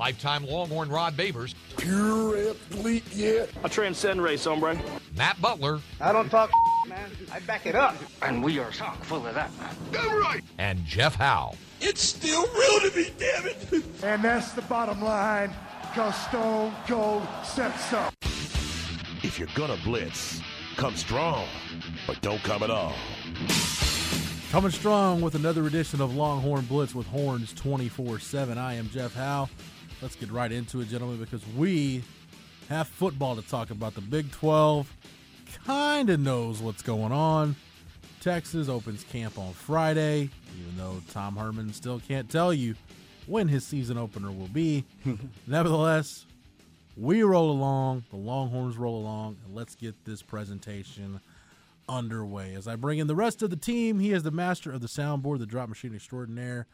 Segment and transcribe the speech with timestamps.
[0.00, 3.44] lifetime Longhorn Rod Babers, Pure athlete, yeah.
[3.62, 4.80] I transcend race, hombre.
[5.14, 6.50] Matt Butler, I don't talk,
[6.88, 7.10] man.
[7.30, 7.94] I back it up.
[8.22, 9.50] And we are chock full of that.
[9.92, 10.42] Damn right.
[10.56, 11.54] and Jeff Howe.
[11.82, 13.84] It's still real to me, damn it.
[14.02, 15.52] And that's the bottom line,
[15.82, 18.08] because Stone Cold said so.
[19.22, 20.40] If you're gonna blitz,
[20.76, 21.46] come strong,
[22.06, 22.94] but don't come at all.
[24.50, 28.56] Coming strong with another edition of Longhorn Blitz with Horns 24 7.
[28.56, 29.50] I am Jeff Howe.
[30.02, 32.02] Let's get right into it, gentlemen, because we
[32.70, 33.94] have football to talk about.
[33.94, 34.90] The Big 12
[35.66, 37.54] kind of knows what's going on.
[38.22, 42.74] Texas opens camp on Friday, even though Tom Herman still can't tell you
[43.26, 44.84] when his season opener will be.
[45.46, 46.24] Nevertheless,
[46.96, 51.20] we roll along, the Longhorns roll along, and let's get this presentation
[51.90, 52.54] underway.
[52.54, 54.88] As I bring in the rest of the team, he is the master of the
[54.88, 56.66] soundboard, the drop machine extraordinaire,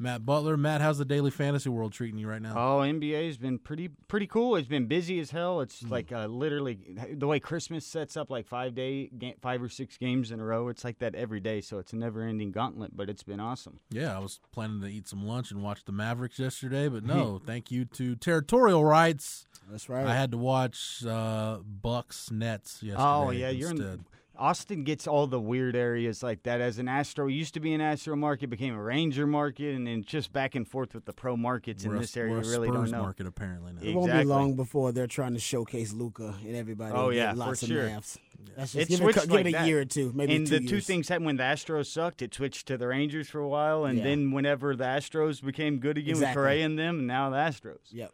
[0.00, 0.56] Matt Butler.
[0.56, 2.52] Matt, how's the daily fantasy world treating you right now?
[2.56, 4.54] Oh, NBA's been pretty pretty cool.
[4.54, 5.60] It's been busy as hell.
[5.60, 5.88] It's Hmm.
[5.88, 6.78] like uh, literally
[7.12, 9.10] the way Christmas sets up like five day,
[9.40, 10.68] five or six games in a row.
[10.68, 11.60] It's like that every day.
[11.60, 12.96] So it's a never ending gauntlet.
[12.96, 13.80] But it's been awesome.
[13.90, 17.40] Yeah, I was planning to eat some lunch and watch the Mavericks yesterday, but no,
[17.46, 19.46] thank you to territorial rights.
[19.70, 20.06] That's right.
[20.06, 23.02] I had to watch uh, Bucks Nets yesterday.
[23.04, 23.86] Oh yeah, you're instead.
[23.94, 24.04] in.
[24.38, 26.60] Austin gets all the weird areas like that.
[26.60, 29.86] As an Astro, it used to be an Astro market, became a Ranger market, and
[29.86, 32.32] then just back and forth with the pro markets We're in a- this area.
[32.32, 33.02] we're a really Spurs don't know.
[33.02, 33.80] market apparently now.
[33.82, 36.92] it won't be long before they're trying to showcase Luka and everybody.
[36.94, 37.86] Oh, will get yeah, for lots of sure.
[37.86, 38.18] naps.
[38.56, 39.66] That's just give it, a switched cou- give like it a that.
[39.66, 42.32] year or two, maybe and two the two things happened when the Astros sucked, it
[42.32, 44.04] switched to the Rangers for a while, and Yeah.
[44.04, 46.28] then whenever the Astros became good again Exactly.
[46.28, 47.78] with Correa and them, and now the Astros.
[47.90, 48.12] Yep.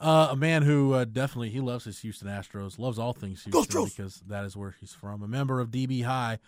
[0.00, 3.82] Uh, a man who uh, definitely he loves his Houston Astros, loves all things Houston
[3.82, 3.96] Astros!
[3.96, 5.22] because that is where he's from.
[5.22, 6.38] A member of DB High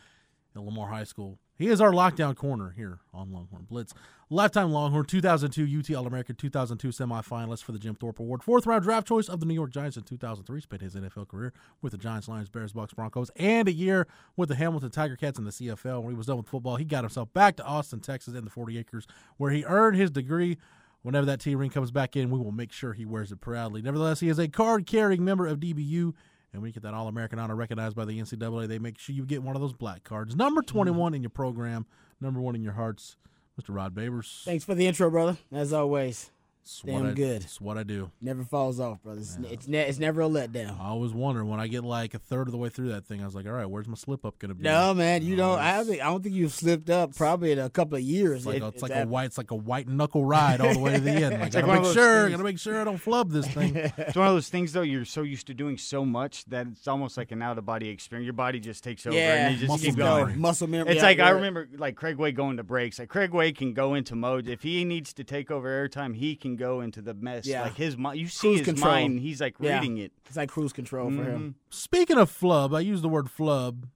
[0.57, 1.39] at Lamar High School.
[1.59, 3.95] He is our lockdown corner here on Longhorn Blitz.
[4.31, 8.83] Lifetime Longhorn, 2002 UT All American, 2002 semifinalist for the Jim Thorpe Award, fourth round
[8.83, 10.61] draft choice of the New York Giants in 2003.
[10.63, 11.53] Spent his NFL career
[11.83, 15.39] with the Giants, Lions, Bears, Bucks, Broncos, and a year with the Hamilton Tiger Cats
[15.39, 16.03] in the CFL.
[16.03, 18.51] When he was done with football, he got himself back to Austin, Texas, in the
[18.51, 20.57] 40 acres, where he earned his degree
[21.03, 23.83] Whenever that T ring comes back in, we will make sure he wears it proudly.
[23.83, 26.15] Nevertheless, he is a card carrying member of DBU.
[26.53, 29.15] And when you get that All American honor recognized by the NCAA, they make sure
[29.15, 30.37] you get one of those black cards.
[30.37, 30.67] Number hmm.
[30.67, 31.87] 21 in your program,
[32.21, 33.17] number one in your hearts,
[33.61, 33.75] Mr.
[33.75, 34.45] Rod Babers.
[34.45, 35.39] Thanks for the intro, brother.
[35.51, 36.31] As always,
[36.65, 37.43] It's damn I, good.
[37.43, 38.13] It's what I do.
[38.21, 39.21] never falls off, brother.
[39.21, 40.81] It's, it's, ne- it's never a letdown.
[40.81, 43.21] I always wonder when I get like a third of the way through that thing,
[43.21, 44.63] I was like, all right, where's my slip up going to be?
[44.63, 45.59] No, man, you don't.
[45.59, 48.39] I, don't think, I don't think you've slipped up probably in a couple of years.
[48.39, 50.73] It's like, It- a, it's like a white, it's like a white knuckle ride all
[50.73, 51.41] the way to the end.
[51.41, 53.77] Like, gotta like make sure, things- gotta make sure I don't flub this thing.
[53.99, 54.83] It's one of those things though.
[54.83, 57.89] You're so used to doing so much that it's almost like an out of body
[57.89, 58.25] experience.
[58.27, 60.25] Your body just takes over Yeah, and you just muscle keep memory.
[60.27, 60.41] going.
[60.41, 60.93] muscle memory.
[60.93, 62.99] It's like I remember like Craig Way going to breaks.
[63.01, 66.15] Like Craig Way can go into mode if he needs to take over airtime.
[66.15, 67.47] He can go into the mess.
[67.47, 67.63] Yeah.
[67.63, 68.93] Like his mind, you see Cruise his control.
[68.93, 69.21] mind.
[69.21, 69.75] He's like Yeah.
[69.79, 70.13] reading it.
[70.27, 71.55] It's like cruise control for him.
[71.71, 73.87] Speaking of flub, I use the word flub.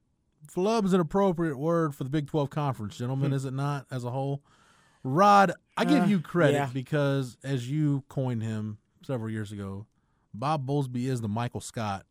[0.48, 4.04] Flub is an appropriate word for the Big 12 conference, gentlemen, is it not, as
[4.04, 4.42] a whole?
[5.02, 6.70] Rod, I give Uh, you credit yeah.
[6.72, 9.86] because, as you coined him several years ago,
[10.34, 12.06] Bob Bowlesby is the Michael Scott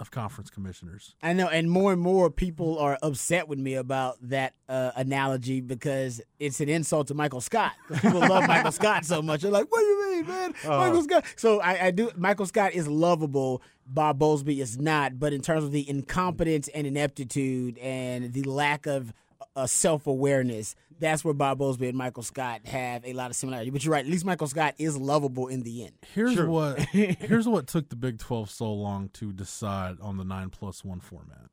[0.00, 1.14] of conference commissioners.
[1.22, 5.60] I know, and more and more people are upset with me about that uh, analogy
[5.60, 7.72] because it's an insult to Michael Scott.
[8.00, 9.42] People love Michael Scott so much.
[9.42, 10.54] They're like, "What do you mean, man?
[10.66, 12.10] Michael Scott?" So I, I do.
[12.16, 13.62] Michael Scott is lovable.
[13.86, 15.18] Bob Bowlesby is not.
[15.18, 19.12] But in terms of the incompetence and ineptitude and the lack of
[19.56, 23.70] uh, self awareness, that's where Bob Bowlesby and Michael Scott have a lot of similarity.
[23.70, 24.04] But you're right.
[24.04, 25.92] At least Michael Scott is lovable in the end.
[26.14, 30.50] Here's what here's what took the Big 12 so long to decide on the 9
[30.50, 31.50] plus 1 format.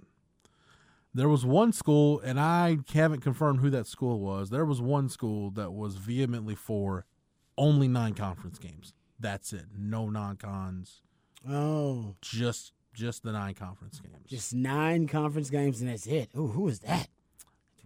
[1.14, 4.50] There was one school, and I haven't confirmed who that school was.
[4.50, 7.06] There was one school that was vehemently for
[7.58, 8.94] only nine conference games.
[9.18, 9.66] That's it.
[9.78, 11.02] No non cons.
[11.50, 14.26] Oh, Just just the nine conference games.
[14.28, 16.30] Just nine conference games and that's it.
[16.38, 17.08] Ooh, who is that?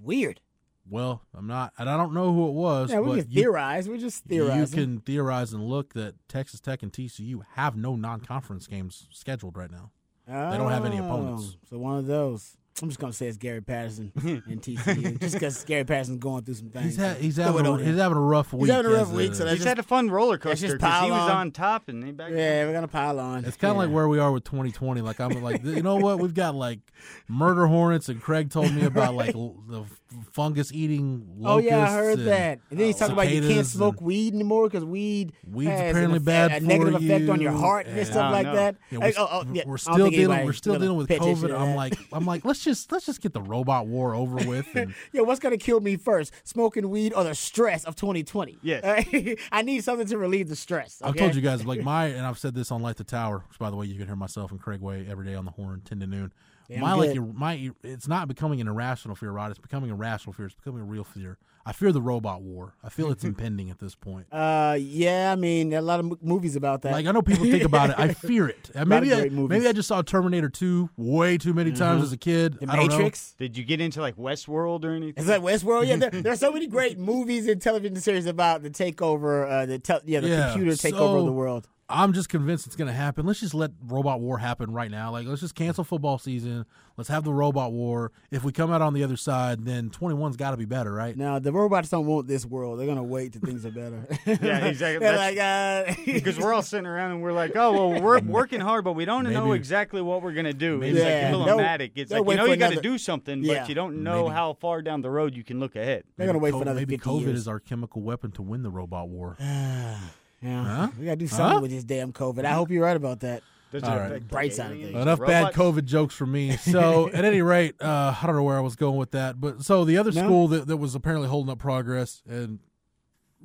[0.02, 0.42] Weird.
[0.90, 2.92] well, I'm not, and I don't know who it was.
[2.92, 3.88] Yeah, we can you, theorize.
[3.88, 4.80] We're just theorizing.
[4.80, 9.58] you can theorize and look that Texas Tech and TCU have no non-conference games scheduled
[9.58, 9.92] right now.
[10.28, 11.56] They don't have any opponents.
[11.56, 12.56] Oh, So one of those.
[12.82, 16.54] I'm just gonna say it's Gary Patterson and TCU, just because Gary Patterson's going through
[16.56, 16.86] some things.
[16.86, 18.62] He's, ha- he's having a, he's having a rough week.
[18.68, 19.38] He's having a rough as week, so is.
[19.40, 21.38] that's He's had a fun roller coaster just because he pile was on.
[21.38, 22.32] on top and he back.
[22.32, 23.46] Yeah, we're gonna pile on.
[23.46, 25.02] It's kind of like where we are with 2020.
[25.02, 26.20] Like I'm like, you know what?
[26.20, 26.80] We've got like
[27.28, 29.84] murder hornets, and Craig told me about like l- the
[30.32, 32.60] fungus eating Oh yeah, I heard and that.
[32.70, 35.70] And then he's talking about you can't cicadas smoke and- weed anymore because weed Weed's
[35.72, 38.08] has apparently an bad effect, for a negative effect on your you, heart and, and-
[38.08, 38.56] stuff like no.
[38.56, 38.76] that.
[38.90, 39.64] Yeah, Like, we're, oh, oh, yeah.
[39.66, 40.24] we're don't still think dealing.
[40.32, 41.60] anybody We're still gonna dealing with pay attention COVID.
[41.60, 41.76] I'm that.
[41.76, 44.68] like, I'm like, let's just let's just get the robot war over with.
[44.76, 46.32] And Yeah, what's gonna kill me first?
[46.44, 48.60] Smoking weed or the stress of 2020?
[48.62, 49.06] Yes.
[49.52, 51.02] I need something to relieve the stress.
[51.02, 51.20] I've okay?
[51.20, 53.70] told you guys, like my, and I've said this on Light the Tower, which by
[53.70, 56.00] the way, you can hear myself and Craig Way every day on the horn, ten
[56.00, 56.32] to noon.
[56.70, 57.18] Damn my like, good.
[57.18, 59.50] ir- my, it's not becoming an irrational fear, Rod.
[59.52, 60.46] It's becoming a rational fear.
[60.46, 61.38] It's becoming a real fear.
[61.66, 62.74] I fear the robot war.
[62.84, 64.28] I feel it's impending at this point.
[64.32, 66.94] Uh, yeah, I mean, a lot of movies about that.
[66.94, 67.96] Like I know people think about it.
[68.00, 68.72] I fear it.
[68.74, 69.50] And Lot of maybe I, movies.
[69.50, 72.58] maybe I just saw Terminator Two way too many times as a kid.
[72.60, 72.98] the I don't know.
[72.98, 73.34] Matrix.
[73.38, 75.22] Did you get into like Westworld or anything?
[75.22, 75.88] Is that Westworld.
[75.88, 79.66] Yeah, there, there are so many great movies and television series about the takeover, uh,
[79.66, 81.68] the tel- yeah, the Yeah, computer takeover so- of the world.
[81.92, 83.26] I'm just convinced it's going to happen.
[83.26, 85.12] Let's just let robot war happen right now.
[85.12, 86.66] Like let's just cancel football season.
[86.98, 88.12] Let's have the robot war.
[88.30, 91.18] If we come out on the other side, then 21's got to be better, right?
[91.18, 92.78] Now the robots don't want this world.
[92.80, 94.06] They're gonna wait till things are better.
[94.26, 95.00] Yeah, exactly.
[95.08, 98.60] That's- like, uh, because we're all sitting around and we're like, oh well, we're working
[98.60, 100.82] hard, but we don't know exactly what we're gonna do.
[100.84, 101.32] It's Yeah.
[101.36, 101.92] like They'll- filmatic.
[101.96, 103.62] It's like wait you know you got to another- do something, Yeah.
[103.62, 104.36] but you don't know Maybe.
[104.36, 106.04] how far down the road you can look ahead.
[106.18, 107.40] they're gonna wait Co- for another maybe 50 COVID years.
[107.40, 109.38] is our chemical weapon to win the robot war.
[110.42, 110.88] yeah, Huh?
[111.00, 111.62] we gotta do something Huh?
[111.62, 112.46] with this damn COVID.
[112.46, 113.44] I hope you're right about that.
[113.72, 113.96] Does it right.
[113.98, 115.02] affect, like, Bright side of aliens, things.
[115.04, 115.54] Enough bad?
[115.54, 116.58] COVID jokes for me.
[116.58, 119.40] So, at any rate, uh, I don't know where I was going with that.
[119.40, 120.24] But so the other No.
[120.24, 122.58] school that, that was apparently holding up progress, and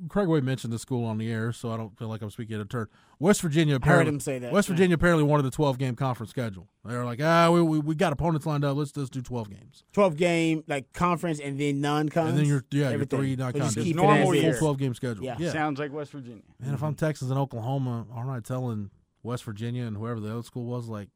[0.09, 2.55] Craig Way mentioned the school on the air, so I don't feel like I'm speaking
[2.55, 2.87] out of turn.
[3.19, 4.13] West Virginia apparently.
[4.13, 4.75] him say that, West yeah.
[4.75, 6.67] Virginia apparently wanted the 12 game conference schedule.
[6.83, 8.75] They were like, ah, we, we, we got opponents lined up.
[8.75, 9.83] Let's just do 12 games.
[9.93, 12.27] 12 game like conference and then non-con.
[12.27, 13.19] And then you're yeah, Everything.
[13.19, 13.83] you're three non So just con.
[13.83, 14.51] keep it normal as year.
[14.51, 14.59] is.
[14.59, 15.23] Full 12 game schedule.
[15.23, 15.35] Yeah.
[15.39, 15.51] yeah.
[15.51, 16.43] Sounds like West Virginia.
[16.63, 18.89] And if I'm Texas and Oklahoma, aren't I telling
[19.23, 21.09] West Virginia and whoever the other school was, like,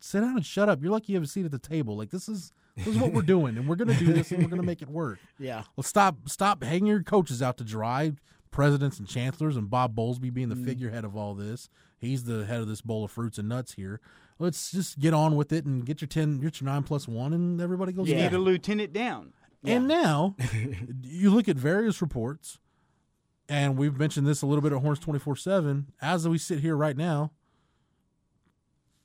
[0.00, 0.82] sit down and shut up.
[0.82, 1.96] You're lucky you have a seat at the table.
[1.96, 4.48] Like this is this is what we're doing, and we're gonna do this, and we're
[4.48, 5.18] gonna make it work.
[5.38, 5.64] Yeah.
[5.76, 8.12] Well, stop stop hanging your coaches out to dry.
[8.50, 10.64] Presidents and chancellors, and Bob Bowlesby being the Mm.
[10.64, 11.68] figurehead of all this.
[11.98, 14.00] He's the head of this bowl of fruits and nuts here.
[14.38, 17.34] Let's just get on with it and get your ten, get your nine plus one,
[17.34, 18.08] and everybody goes.
[18.08, 18.22] You Yeah.
[18.28, 19.32] need a lieutenant down.
[19.64, 20.34] And now
[21.02, 22.58] you look at various reports,
[23.50, 25.92] and we've mentioned this a little bit at Horns 24 7.
[26.00, 27.32] As we sit here right now,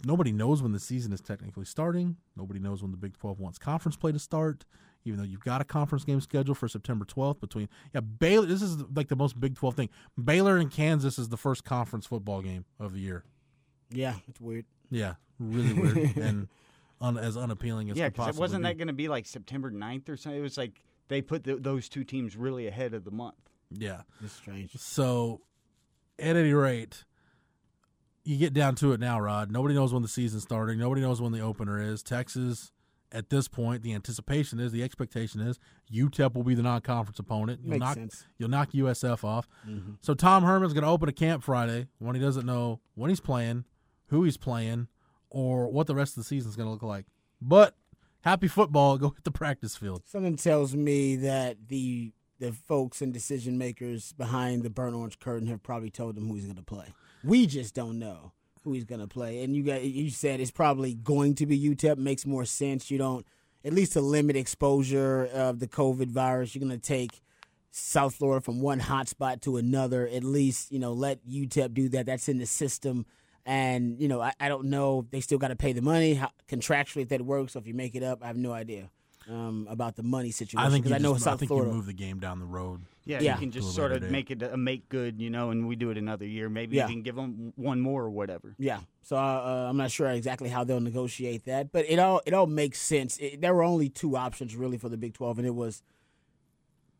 [0.05, 2.17] nobody knows when the season is technically starting.
[2.35, 4.65] Nobody knows when the Big 12 wants conference play to start,
[5.05, 7.69] even though you've got a conference game scheduled for September 12th between.
[7.93, 8.45] Yeah, Baylor.
[8.45, 9.89] This is like the most Big 12 thing.
[10.21, 13.23] Baylor and Kansas is the first conference football game of the year.
[13.91, 14.65] Yeah, it's weird.
[14.89, 16.47] Yeah, really weird and
[17.01, 18.69] un, as unappealing as Yeah, because possibly wasn't be.
[18.69, 20.39] that going to be like September 9th or something?
[20.39, 23.35] It was like they put th those two teams really ahead of the month.
[23.71, 24.01] Yeah.
[24.23, 24.71] It's strange.
[24.77, 25.41] So,
[26.19, 27.03] at any rate,
[28.23, 29.51] you get down to it now, Rod.
[29.51, 30.79] Nobody knows when the season's starting.
[30.79, 32.01] Nobody knows when the opener is.
[32.03, 32.71] Texas,
[33.11, 35.59] at this point, the anticipation is, the expectation is,
[35.91, 37.61] UTEP will be the non-conference opponent.
[37.63, 38.25] You'll Makes knock, sense.
[38.37, 39.47] You'll knock USF off.
[39.67, 39.93] Mm-hmm.
[40.01, 43.19] So Tom Herman's going to open a camp Friday when he doesn't know when he's
[43.19, 43.65] playing,
[44.07, 44.87] who he's playing,
[45.29, 47.05] or what the rest of the season's going to look like.
[47.41, 47.75] But
[48.21, 48.97] happy football.
[48.97, 50.03] Go hit the practice field.
[50.05, 55.47] Something tells me that the the folks and decision makers behind the burnt orange curtain
[55.47, 56.87] have probably told him who he's going to play.
[57.23, 59.43] We just don't know who he's going to play.
[59.43, 61.97] And you got you said it's probably going to be UTEP.
[61.97, 62.89] Makes more sense.
[62.89, 63.25] You don't
[63.65, 66.53] at least to limit exposure of the COVID virus.
[66.53, 67.21] You're going to take
[67.71, 70.07] South Florida from one hotspot to another.
[70.07, 72.05] At least you know let UTEP do that.
[72.05, 73.05] That's in the system.
[73.45, 76.15] And you know I, I don't know if they still got to pay the money
[76.15, 77.53] how, contractually if that works.
[77.53, 78.89] So if you make it up, I have no idea
[79.29, 81.49] um, about the money situation I think, you because I know just- South I think
[81.49, 81.69] Florida.
[81.69, 82.81] you move the game down the road.
[83.05, 83.33] Yeah, Yeah.
[83.33, 84.11] you can just sort of date.
[84.11, 86.47] make it a make good, you know, and we do it another year.
[86.49, 86.87] Maybe Yeah.
[86.87, 88.55] can give them one more or whatever.
[88.57, 92.33] Yeah, so uh, I'm not sure exactly how they'll negotiate that, but it all it
[92.33, 93.17] all makes sense.
[93.17, 95.81] It, there were only two options really for the Big 12, and it was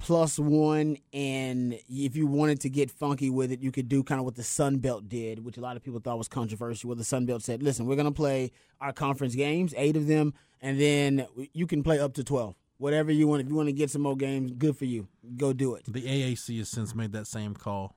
[0.03, 4.19] plus one, and if you wanted to get funky with it, you could do kind
[4.19, 6.89] of what the Sun Belt did, which a lot of people thought was controversial.
[6.89, 10.07] Where the Sun Belt said, "Listen, we're going to play our conference games, eight of
[10.07, 13.41] them, and then you can play up to 12, whatever you want.
[13.41, 15.07] If you want to get some more games, good for you.
[15.37, 17.95] Go do it." The AAC has since made that same call.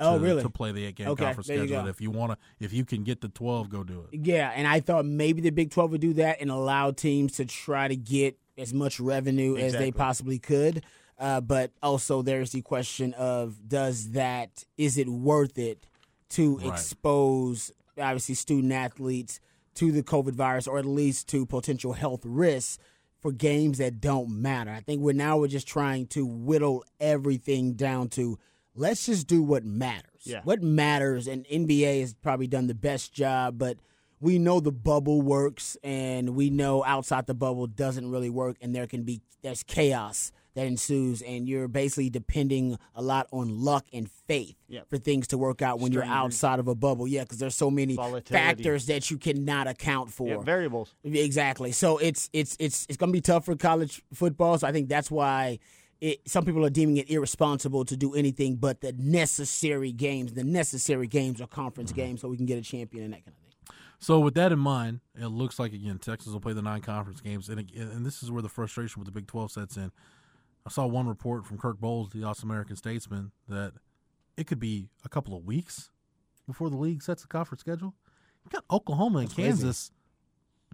[0.00, 0.42] Oh, to, really?
[0.42, 1.84] to play the eight game Okay, conference you schedule.
[1.84, 1.88] go.
[1.88, 4.18] If you want to, if you can get the twelve, go do it.
[4.26, 7.44] Yeah, and I thought maybe the Big 12 would do that and allow teams to
[7.44, 10.84] try to get as much revenue as they possibly could.
[11.18, 15.86] Uh, but also, there's the question of does that, is it worth it
[16.30, 16.66] to Right.
[16.72, 19.38] expose, obviously, student athletes
[19.74, 22.78] to the COVID virus or at least to potential health risks?
[23.20, 27.72] For games that don't matter, I think we're now we're just trying to whittle everything
[27.72, 28.38] down to
[28.74, 30.24] let's just do what matters.
[30.24, 30.42] Yeah.
[30.44, 33.78] What matters, and NBA has probably done the best job, but
[34.20, 38.74] we know the bubble works, and we know outside the bubble doesn't really work, and
[38.74, 43.86] there can be there's chaos that ensues, and you're basically depending a lot on luck
[43.92, 44.88] and faith Yep.
[44.88, 47.06] for things to work out when you're outside of a bubble.
[47.06, 48.32] Yeah, because there's so many Volatility.
[48.32, 50.28] factors that you cannot account for.
[50.28, 50.94] Yeah, variables.
[51.04, 51.72] Exactly.
[51.72, 54.58] So it's it's it's it's going to be tough for college football.
[54.58, 55.58] So I think that's why
[56.00, 60.32] it, some people are deeming it irresponsible to do anything but the necessary games.
[60.32, 62.00] The necessary games are conference mm-hmm.
[62.00, 63.76] games, so we can get a champion and that kind of thing.
[64.00, 67.20] So with that in mind, it looks like again Texas will play the nine conference
[67.20, 69.92] games, and and this is where the frustration with the Big Twelve sets in.
[70.66, 73.72] I saw one report from Kirk Bohls, the Austin American Statesman, that
[74.36, 75.90] it could be a couple of weeks
[76.46, 77.94] before the league sets the conference schedule.
[78.44, 79.48] You got Oklahoma and That's crazy.
[79.48, 79.90] Kansas;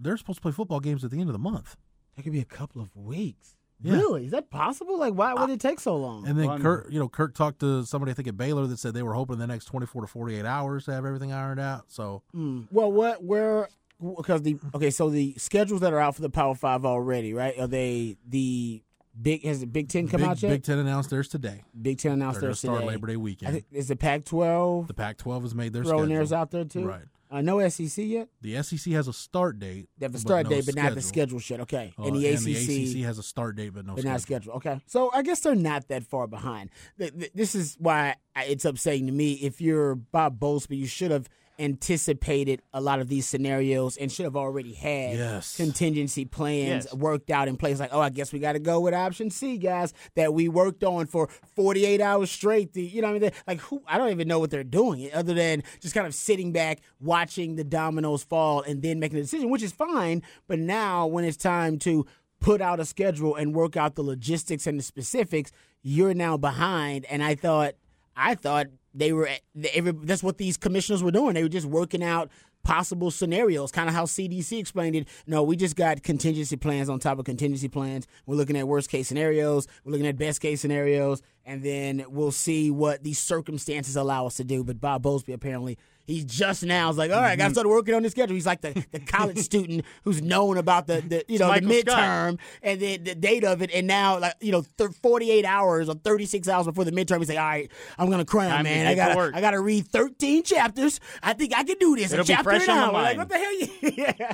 [0.01, 1.75] they're supposed to play football games at the end of the month.
[2.15, 3.55] That could be a couple of weeks.
[3.83, 3.93] Yeah.
[3.93, 4.25] Really?
[4.25, 4.99] Is that possible?
[4.99, 6.27] Like, why would it take so long?
[6.27, 6.61] And then Fun.
[6.61, 9.13] Kirk, you know, Kirk talked to somebody I think at Baylor that said they were
[9.13, 11.85] hoping the next twenty four to forty eight hours to have everything ironed out.
[11.87, 12.67] So Mm.
[12.71, 13.69] Well, what where
[13.99, 17.57] because the okay, so the schedules that are out for the Power Five already, right?
[17.59, 18.83] Are they the
[19.19, 19.43] big?
[19.43, 20.49] Has the Big Ten come Big, out yet?
[20.49, 21.63] Big Ten announced theirs today.
[21.79, 22.87] Big Ten announced They're theirs start today.
[22.91, 23.63] Labor Day weekend.
[23.71, 26.15] is the Pac-12 The Pac-12 has made their throwing schedule.
[26.15, 26.85] theirs out there too?
[26.85, 27.03] Right.
[27.29, 28.27] Uh, no SEC yet.
[28.41, 29.87] The SEC has a start date.
[29.97, 31.61] They have a but start no date, but not the schedule shit.
[31.61, 34.11] Okay, Uh, and the ACC, ACC has a start date, but no but schedule.
[34.11, 34.53] not schedule.
[34.55, 36.71] Okay, so I guess they're not that far behind.
[36.99, 39.33] Th- th- This is why it's upsetting to me.
[39.35, 41.29] If you're Bob Bowlesby, you should have
[41.61, 45.55] anticipated a lot of these scenarios and should have already had Yes.
[45.55, 46.93] contingency plans Yes.
[46.93, 47.79] worked out in place.
[47.79, 50.83] Like, oh, I guess we got to go with option C, guys, that we worked
[50.83, 52.73] on for 48 hours straight.
[52.73, 53.31] The, you know what I mean?
[53.47, 53.81] Like, who?
[53.87, 57.55] I don't even know what they're doing other than just kind of sitting back, watching
[57.55, 60.21] the dominoes fall, and then making a decision, which is fine.
[60.47, 62.05] But now, when it's time to
[62.39, 65.51] put out a schedule and work out the logistics and the specifics,
[65.83, 67.05] you're now behind.
[67.05, 67.75] And I thought,
[68.15, 69.29] I thought they were.
[69.55, 71.33] they- That's what these commissioners were doing.
[71.33, 72.29] They were just working out
[72.63, 75.07] possible scenarios, kind of how CDC explained it.
[75.25, 78.05] No, we just got contingency plans on top of contingency plans.
[78.27, 79.67] We're looking at worst case scenarios.
[79.83, 84.37] We're looking at best case scenarios, and then we'll see what these circumstances allow us
[84.37, 84.63] to do.
[84.63, 85.77] But Bob Bowlesby apparently.
[86.07, 87.53] He just now is like, all right, I got to mm-hmm.
[87.53, 88.35] start working on this schedule.
[88.35, 91.93] He's like the, the college student who's known about the, the you know the Michael
[91.93, 91.99] Scott.
[91.99, 95.45] midterm and then the date of it, and now like you know, th- forty eight
[95.45, 98.57] hours or thirty six hours before the midterm, he's like, all right, I'm gonna cram,
[98.57, 98.87] to man.
[98.87, 99.35] I gotta work.
[99.35, 100.99] I gotta read thirteen chapters.
[101.21, 102.11] I think I can do this.
[102.11, 103.03] It'll a be chapter fresh an on the hour.
[103.03, 103.59] Like, what the hell?
[103.59, 103.67] You,
[103.97, 104.33] yeah.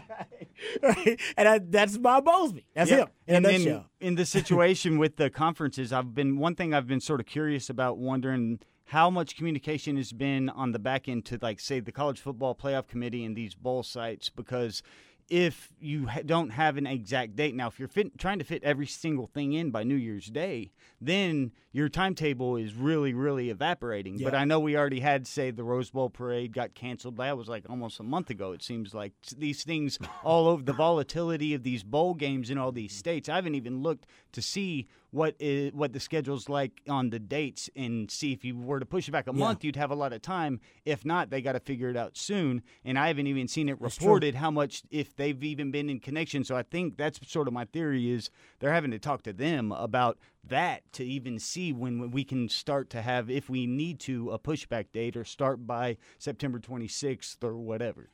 [0.82, 1.20] right.
[1.36, 2.64] And I, that's Bob Bowlesby.
[2.74, 2.98] That's Yeah.
[2.98, 6.88] him in and then in the situation with the conferences, I've been one thing I've
[6.88, 11.26] been sort of curious about, wondering how much communication has been on the back end
[11.26, 14.30] to like say the college football playoff committee and these bowl sites?
[14.30, 14.82] Because
[15.30, 18.64] if you ha- don't have an exact date now if you're fit, trying to fit
[18.64, 24.18] every single thing in by new year's day then your timetable is really really evaporating.
[24.18, 27.18] But i know we already had say the rose bowl parade got canceled.
[27.18, 29.14] That was like almost a month ago it seems like.
[29.38, 33.30] These things all over the volatility of these bowl games in all these states.
[33.30, 37.72] I haven't even looked to see what is what the schedule's like on the dates
[37.76, 39.40] and see if you were to push it back a Yeah.
[39.40, 40.60] month you'd have a lot of time.
[40.86, 42.62] If not they got to figure it out soon.
[42.86, 46.44] And i haven't even seen it reported how much if they've even been in connection.
[46.44, 48.30] So i think that's sort of my theory is
[48.60, 52.92] they're having to talk to them about that to even see when we can start
[52.92, 57.58] to have if we need to a pushback date or start by september 26th or
[57.58, 58.10] whatever.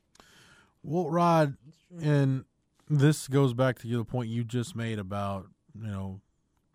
[0.83, 1.57] Well, Rod,
[2.01, 2.45] and
[2.89, 5.47] this goes back to the point you just made about
[5.79, 6.21] you know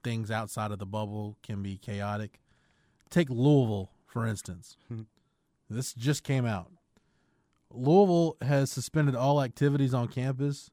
[0.02, 2.40] things outside of the bubble can be chaotic.
[3.11, 4.76] Take Louisville for instance.
[4.88, 5.02] Hmm.
[5.69, 6.71] this just came out.
[7.71, 10.71] Louisville has suspended all activities on campus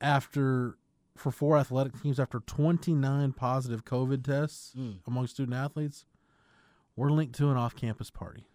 [0.00, 0.76] after
[1.16, 4.92] for four athletic teams after 29 positive COVID tests hmm.
[5.06, 6.06] among student athletes.
[6.96, 8.49] We're linked to an off-campus party.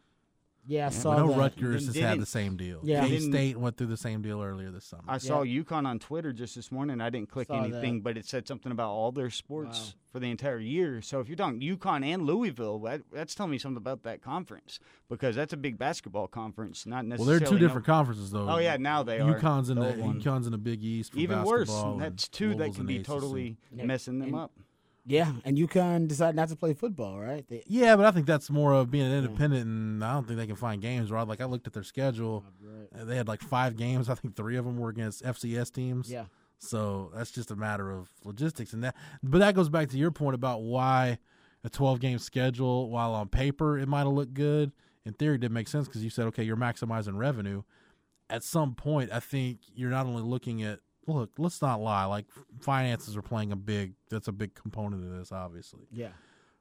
[0.68, 1.38] Yeah, I I saw know that.
[1.38, 2.80] Rutgers And has had didn't- the same deal.
[2.84, 3.02] Yeah.
[3.04, 5.04] K Didn't- State went through the same deal earlier this summer.
[5.08, 8.04] i saw UConn on twitter just this morning i didn't click Saw anything that.
[8.04, 9.94] but it said something about all their sports Wow.
[10.14, 13.60] for the entire year so if you're talking UConn and louisville that, that's telling me
[13.60, 14.80] something about that conference
[15.10, 17.32] because that's a big basketball conference not necessarily.
[17.32, 18.50] well, they're two no- different conferences, though.
[18.50, 19.40] Oh yeah, now they are.
[19.40, 20.20] UConn's in the, old one.
[20.22, 21.14] UConn's in the Big East.
[21.14, 23.06] For Even worse, basketball, and that's two that can be ACC.
[23.06, 23.86] totally Yeah.
[23.86, 24.52] messing them And- up.
[25.06, 27.48] Yeah, and UConn decided not to play football, right?
[27.48, 30.48] They, Yeah, but I think that's more of being independent, and I don't think they
[30.48, 31.12] can find games.
[31.12, 31.28] Right?
[31.28, 32.44] Like I looked at their schedule,
[32.92, 34.10] and they had like five games.
[34.10, 36.10] I think three of them were against FCS teams.
[36.10, 36.26] yeah.
[36.58, 38.96] So that's just a matter of logistics, and that.
[39.22, 41.20] But that goes back to your point about why
[41.64, 44.72] a 12 game schedule, while on paper it might have looked good,
[45.04, 47.64] in theory didn't make sense because you said, okay, you're maximizing revenue.
[48.30, 51.32] At some point, I think you're not only looking at look.
[51.38, 52.06] Let's not lie.
[52.06, 52.26] Like
[52.60, 53.94] finances are playing a big.
[54.10, 56.10] That's a big component of this, obviously Yeah.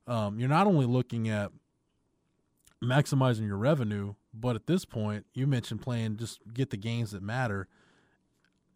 [0.07, 1.51] um, you're not only looking at
[2.83, 7.23] maximizing your revenue, but at this point, you mentioned playing just get the games that
[7.23, 7.69] matter.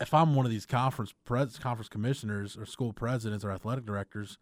[0.00, 4.38] If I'm one of these conference pres- conference commissioners or school presidents or athletic directors,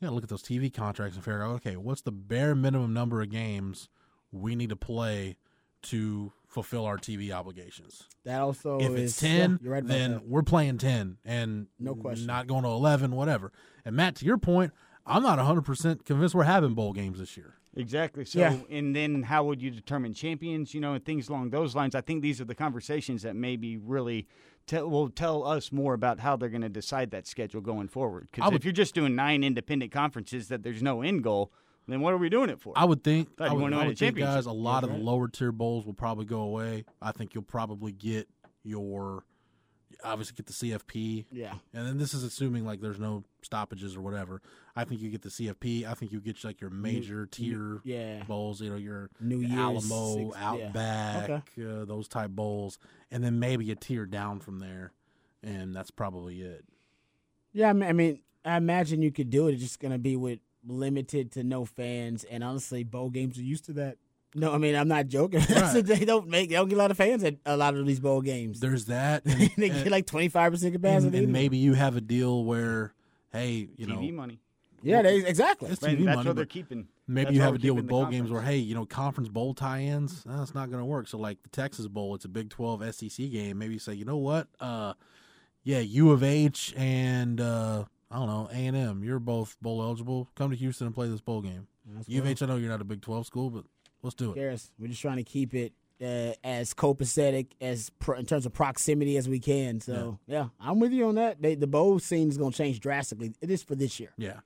[0.00, 2.94] you gotta look at those TV contracts and figure out, okay, what's the bare minimum
[2.94, 3.88] number of games
[4.32, 5.36] we need to play
[5.82, 8.04] to fulfill our TV obligations?
[8.24, 10.28] That also if is it's 10 yeah, you're right then that.
[10.28, 12.26] we're playing 10 and No question.
[12.26, 13.52] not going to 11 whatever
[13.84, 14.72] and matt to your point
[15.06, 18.24] i'm not 100% convinced we're having bowl games this year Exactly.
[18.24, 18.56] So, Yeah.
[18.68, 20.74] and then how would you determine champions?
[20.74, 21.94] You know, and things along those lines.
[21.94, 24.26] I think these are the conversations that maybe really
[24.66, 28.26] tell, will tell us more about how they're going to decide that schedule going forward.
[28.32, 31.52] Because if you're just doing nine independent conferences that there's no end goal,
[31.88, 32.72] then what are we doing it for?
[32.76, 35.28] i would think i you would, I would think guys a lot of the lower
[35.28, 38.28] tier bowls will probably go away i think you'll probably get
[38.62, 39.24] your
[40.04, 41.54] obviously get the cfp Yeah.
[41.74, 44.40] and then this is assuming like there's no stoppages or whatever
[44.76, 48.22] i think you get the cfp i think you get like your major tier Yeah.
[48.24, 50.50] bowls, you know, your New Year's, Alamo, six- yeah.
[50.50, 52.78] Outback, uh, those type bowls,
[53.10, 54.92] and then maybe a tier down from there,
[55.42, 56.64] and that's probably it.
[57.52, 59.54] Yeah, I mean, I mean, I imagine you could do it.
[59.54, 63.42] It's just going to be with limited to no fans, and honestly, bowl games are
[63.42, 63.96] used to that.
[64.34, 65.40] No, I mean, I'm not joking.
[65.50, 65.84] Right.
[65.84, 67.98] they don't make they don't get a lot of fans at a lot of these
[68.00, 68.60] bowl games.
[68.60, 71.18] There's that, and, they and- get like 25 percent and- capacity.
[71.18, 72.92] and maybe you have a deal where,
[73.32, 74.38] hey, you TV know, TV money.
[74.82, 75.70] yeah, they, exactly.
[75.70, 76.86] it's And TV that's money, what they're keeping.
[77.08, 79.28] maybe That's you have a deal with the bowl games where, hey, you know, conference
[79.28, 81.08] bowl tie-ins, That's it's not going to work.
[81.08, 83.58] So like the Texas Bowl, it's a Big 12 SEC game.
[83.58, 84.92] Maybe you say, you know what, uh,
[85.64, 89.82] yeah, U of H and uh, I don't know A and M, you're both bowl
[89.82, 90.28] eligible.
[90.34, 91.66] Come to Houston and play this bowl game.
[91.86, 92.30] That's U of cool.
[92.32, 93.64] H, I know you're not a Big 12 school, but
[94.02, 94.34] let's do it.
[94.34, 94.70] cares?
[94.78, 99.16] We're just trying to keep it uh, as copacetic as pro- in terms of proximity
[99.16, 99.80] as we can.
[99.80, 101.40] So yeah, I'm with you on that.
[101.40, 103.32] They, the bowl scene is going to change drastically.
[103.40, 104.10] It is for this year.
[104.16, 104.40] Yeah.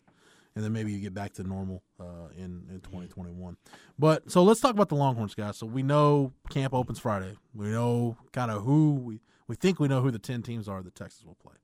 [0.56, 3.56] And then maybe you get back to normal uh, in, in 2021.
[3.98, 5.56] But so let's talk about the Longhorns, guys.
[5.56, 7.36] So we know camp opens Friday.
[7.54, 10.80] We know kind of who we, we think we know who the 10 teams are
[10.82, 11.54] that Texas will play.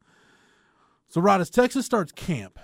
[1.10, 2.56] So, Rod, as Texas starts camp,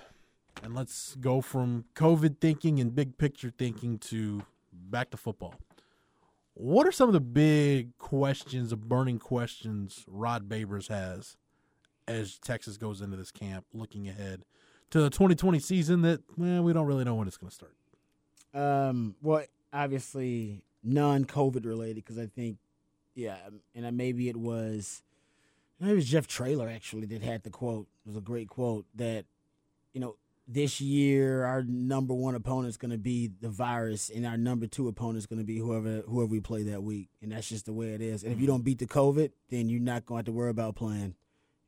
[0.63, 5.55] and let's go from COVID thinking and big picture thinking to back to football.
[6.53, 11.35] What are some of the big questions, the burning questions Rod Babers has
[12.07, 14.45] as Texas goes into this camp, looking ahead
[14.91, 17.75] to the 2020 season that well, we don't really know when it's going to start.
[18.53, 22.59] Um, well, obviously non-COVID related because I think,
[23.13, 23.35] yeah,
[23.75, 25.03] and maybe it was,
[25.81, 27.87] maybe it was Jeff Traylor actually that had the quote.
[28.07, 29.25] Was a great quote that,
[29.93, 30.15] you know,
[30.47, 34.65] this year our number one opponent is going to be the virus, and our number
[34.65, 37.65] two opponent is going to be whoever whoever we play that week, and that's just
[37.65, 38.23] the way it is.
[38.23, 40.51] And if you don't beat the COVID, then you're not going to have to worry
[40.51, 41.15] about playing.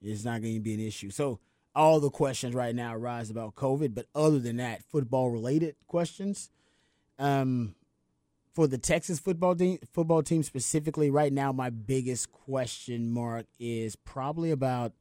[0.02, 1.10] It's not going to be an issue.
[1.10, 1.40] So
[1.76, 6.50] all the questions right now arise about COVID, but other than that, football related questions.
[7.18, 7.76] Um,
[8.54, 13.96] for the Texas football team, football team specifically, right now, my biggest question mark is
[13.98, 14.94] probably about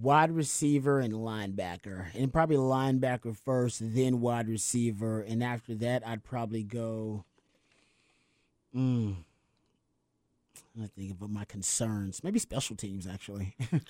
[0.00, 6.24] wide receiver and linebacker, and probably linebacker first, then wide receiver, and after that, I'd
[6.24, 7.24] probably go.
[8.74, 9.16] Mm,
[10.80, 12.22] I think about my concerns.
[12.22, 13.56] Maybe special teams, actually.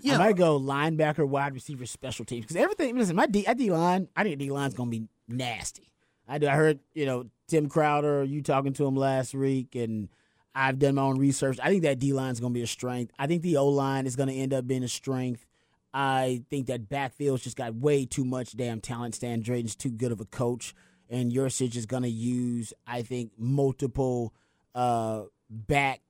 [0.00, 0.14] Yeah.
[0.14, 2.96] I might go linebacker, wide receiver, special teams because everything.
[2.96, 5.90] Listen, my D, D line, I think D line's gonna be nasty.
[6.28, 6.46] I do.
[6.46, 10.08] I heard you know Tim Crowder, you talking to him last week, and
[10.54, 11.58] I've done my own research.
[11.62, 13.12] I think that D line's gonna be a strength.
[13.18, 15.44] I think the O line is gonna end up being a strength.
[15.92, 19.14] I think that backfield's just got way too much damn talent.
[19.14, 20.74] Stan Drayton's too good of a coach,
[21.08, 24.34] and Yurcich is gonna use, I think, multiple
[24.74, 26.00] uh, back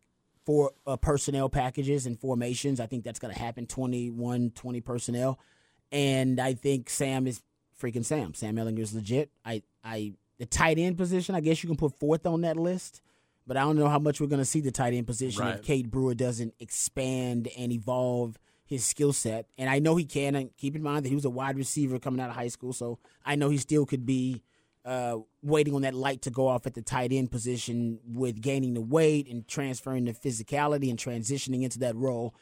[0.44, 2.80] for uh, personnel packages and formations.
[2.80, 5.38] I think that's going to happen 21, 20 personnel.
[5.92, 7.42] And I think Sam is
[7.80, 8.32] freaking Sam.
[8.32, 9.30] Sam Ehlinger is legit.
[9.44, 13.02] I, I, the tight end position, I guess you can put fourth on that list,
[13.46, 15.56] but I don't know how much we're going to see the tight end position Right.
[15.56, 18.38] if Cade Brewer doesn't expand and evolve
[18.68, 19.46] his skill set.
[19.56, 20.34] And I know he can.
[20.34, 22.72] And keep in mind that he was a wide receiver coming out of high school,
[22.72, 24.42] so I know he still could be
[24.84, 28.74] uh, waiting on that light to go off at the tight end position with gaining
[28.74, 32.34] the weight and transferring the physicality and transitioning into that role.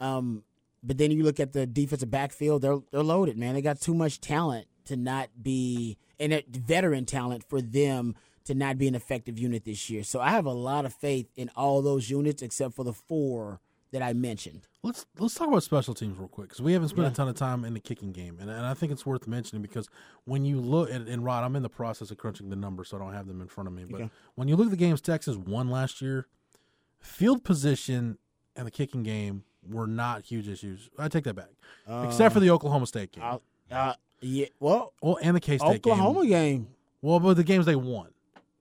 [0.00, 0.42] Um,
[0.82, 3.54] but then you look at the defensive backfield; they're they're loaded, man.
[3.54, 8.78] They got too much talent to not be and veteran talent for them to not
[8.78, 10.02] be an effective unit this year.
[10.02, 13.60] So I have a lot of faith in all those units except for the four
[13.90, 14.66] that I mentioned.
[14.82, 17.12] Let's let's talk about special teams real quick because we haven't spent Yeah.
[17.12, 19.62] a ton of time in the kicking game, and, and I think it's worth mentioning
[19.62, 19.88] because
[20.24, 22.96] when you look and, and Rod, I'm in the process of crunching the numbers, so
[22.96, 23.84] I don't have them in front of me.
[23.88, 24.10] But Okay.
[24.34, 26.26] when you look at the games Texas won last year,
[27.00, 28.18] field position
[28.56, 30.88] and the kicking game were not huge issues.
[30.98, 31.50] I take that back,
[32.06, 33.24] except for the Oklahoma State game.
[33.24, 33.38] Uh,
[33.70, 36.30] uh, yeah, well, well, and the K State Oklahoma game.
[36.30, 36.68] game.
[37.02, 38.08] Well, but the games they won.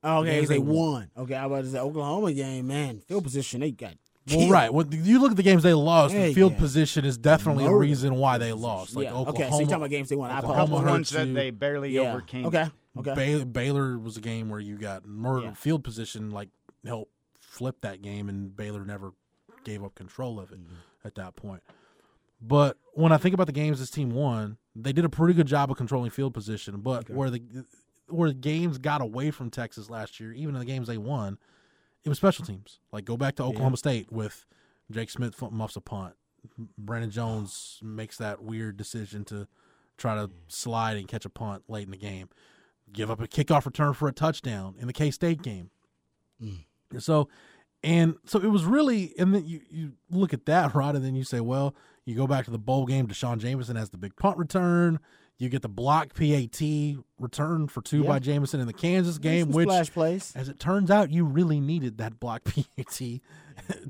[0.03, 1.09] Okay, games they, they won.
[1.17, 2.99] Okay, I was about to say Oklahoma game, man.
[2.99, 3.93] Field position, they got.
[4.35, 4.73] Well, right.
[4.73, 6.59] When you look at the games they lost, Hey, the field yeah.
[6.59, 7.79] position is definitely a Murder.
[7.79, 8.95] reason why they lost.
[8.95, 9.11] Like yeah.
[9.13, 10.31] Oklahoma, okay, so you're talking about games they won.
[10.31, 11.33] I Oklahoma couple hurt ones that you.
[11.33, 12.11] they barely Yeah.
[12.13, 12.45] overcame.
[12.47, 12.69] Okay.
[12.97, 13.13] Okay.
[13.13, 15.45] Baylor, Baylor was a game where you got murder.
[15.47, 15.53] Yeah.
[15.53, 16.49] Field position like
[16.85, 19.11] helped flip that game, and Baylor never
[19.63, 21.07] gave up control of it Mm-hmm.
[21.07, 21.61] at that point.
[22.41, 25.47] But when I think about the games this team won, they did a pretty good
[25.47, 26.79] job of controlling field position.
[26.81, 27.41] But where the
[28.09, 31.37] where the games got away from Texas last year, even in the games they won,
[32.07, 32.79] it was special teams.
[32.93, 34.45] Like go back to Oklahoma State with
[34.89, 36.13] Jake Smith muffs a punt.
[36.77, 39.45] Brandon Jones makes that weird decision to
[39.97, 42.29] try to slide and catch a punt late in the game.
[42.93, 45.69] Give up a kickoff return for a touchdown in the K State game.
[46.41, 46.59] Mm.
[46.99, 47.27] So,
[47.83, 51.13] and so it was really, and then you, you look at that, Rod, and then
[51.13, 53.07] you say, well, you go back to the bowl game.
[53.07, 54.99] D'Shawn Jamison has the big punt return.
[55.39, 56.59] You get the block PAT
[57.19, 58.07] return for two Yeah.
[58.07, 60.33] by Jamison in the Kansas game, which, splash plays.
[60.35, 63.21] as it turns out, you really needed that block PAT.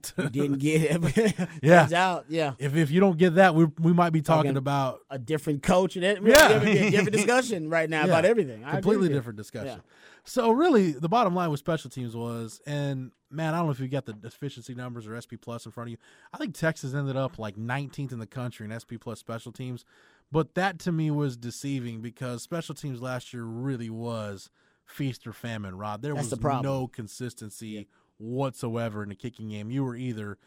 [0.01, 0.81] to- Didn't get
[1.17, 1.49] it.
[1.62, 1.81] Yeah.
[1.81, 2.53] Turns out, yeah.
[2.60, 5.62] if if you don't get that, we we might be talking, Talking about A different
[5.63, 6.60] coach and it, Yeah.
[6.60, 8.07] different, discussion right now Yeah.
[8.07, 8.63] about everything.
[8.65, 9.81] I completely different discussion.
[10.25, 13.79] So really, the bottom line with special teams was, and man, I don't know if
[13.79, 15.97] you got the efficiency numbers or SP plus in front of you.
[16.33, 19.86] I think Texas ended up like 19th in the country in SP plus special teams,
[20.31, 24.49] but that to me was deceiving because special teams last year really was
[24.85, 25.77] feast or famine.
[25.77, 26.01] Rob.
[26.01, 27.87] there That's was the no consistency
[28.17, 29.69] whatsoever in the kicking game.
[29.71, 30.37] You were either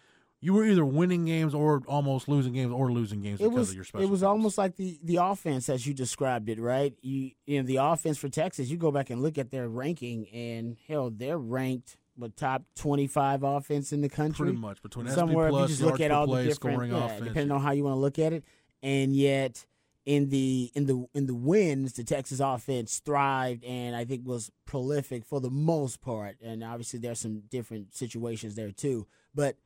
[0.43, 3.69] you were either winning games or almost losing games or losing games It because was
[3.71, 4.07] of your special.
[4.07, 4.27] it was teams.
[4.27, 6.95] almost like the the offense as you described it, right?
[7.03, 8.69] You you know the offense for Texas.
[8.69, 13.07] You go back and look at their ranking, and hell, they're ranked with top twenty
[13.07, 14.47] five offense in the country.
[14.47, 17.05] pretty much between SP somewhere if you just look at all play, the different yeah,
[17.05, 17.25] offense.
[17.25, 18.45] depending on how you want to look at it
[18.83, 19.67] and yet
[20.11, 24.51] in the in the in the wins the texas offense thrived and i think was
[24.67, 29.57] prolific for the most part and obviously there's some different situations there too but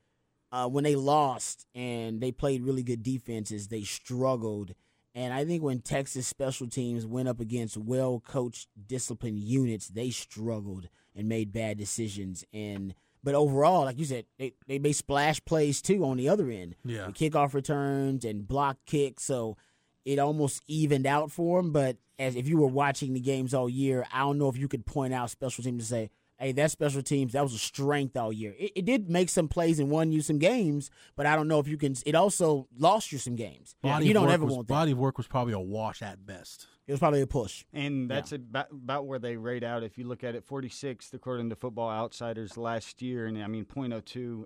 [0.52, 4.74] uh, when they lost and they played really good defenses they struggled
[5.14, 10.10] and i think when texas special teams went up against well coached disciplined units they
[10.10, 15.42] struggled and made bad decisions and but overall, like you said, they, they made splash
[15.46, 16.74] plays too on the other end.
[16.84, 17.06] Yeah.
[17.06, 19.24] The kickoff returns and block kicks.
[19.24, 19.56] So
[20.04, 21.72] it almost evened out for them.
[21.72, 24.68] But as if you were watching the games all year, I don't know if you
[24.68, 28.16] could point out special teams to say, hey, that special teams, that was a strength
[28.16, 28.54] all year.
[28.58, 31.58] It, it did make some plays and won you some games, but I don't know
[31.58, 31.94] if you can.
[32.04, 33.74] It also lost you some games.
[33.82, 34.74] Body you of don't work ever was, want that.
[34.74, 36.66] Body of work was probably a wash at best.
[36.86, 37.64] It was probably a push.
[37.72, 39.82] And that's about, about where they rate out.
[39.82, 43.64] If you look at it, 46th according to Football Outsiders last year, and I mean
[43.64, 44.44] .02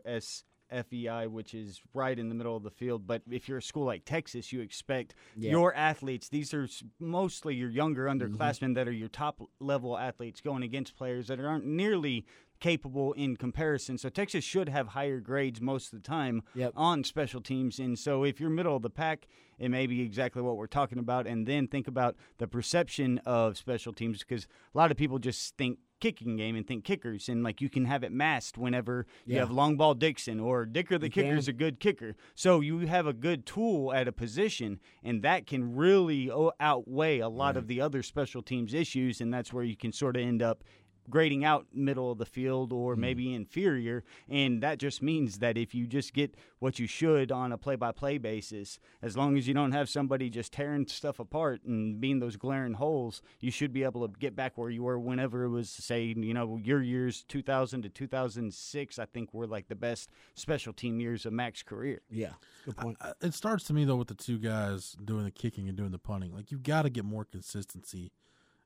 [0.72, 3.07] SFEI, which is right in the middle of the field.
[3.07, 5.50] But if you're a school like Texas, you expect Yeah.
[5.52, 6.28] your athletes.
[6.28, 8.35] These are mostly your younger Mm-hmm.
[8.37, 12.24] underclassmen that are your top level athletes going against players that aren't nearly
[12.61, 13.96] capable in comparison.
[13.98, 16.72] So Texas should have higher grades most of the time Yep.
[16.74, 17.78] on special teams.
[17.78, 19.28] And so if you're middle of the pack,
[19.61, 21.26] it may be exactly what we're talking about.
[21.28, 25.57] And then think about the perception of special teams because a lot of people just
[25.57, 29.38] think kicking game and think kickers and like you can have it masked whenever you
[29.38, 31.38] have long ball Dixon or Dicker the You kicker can.
[31.38, 32.16] is a good kicker.
[32.34, 37.18] So you have a good tool at a position and that can really oh, outweigh
[37.18, 40.22] a lot of the other special teams issues and that's where you can sort of
[40.22, 40.62] end up
[41.11, 43.01] grading out middle of the field or Hmm.
[43.01, 47.53] maybe inferior and that just means that if you just get what you should on
[47.53, 52.01] a play-by-play basis as long as you don't have somebody just tearing stuff apart and
[52.01, 55.44] being those glaring holes you should be able to get back where you were whenever
[55.44, 59.75] it was say you know your years 2000 to 2006 I think were like the
[59.75, 62.33] best special team years of Mack's career Yeah.
[62.64, 62.97] Good point.
[63.01, 65.90] Uh, It starts to me though with the two guys doing the kicking and doing
[65.90, 66.35] the punting.
[66.35, 68.12] Like you've got to get more consistency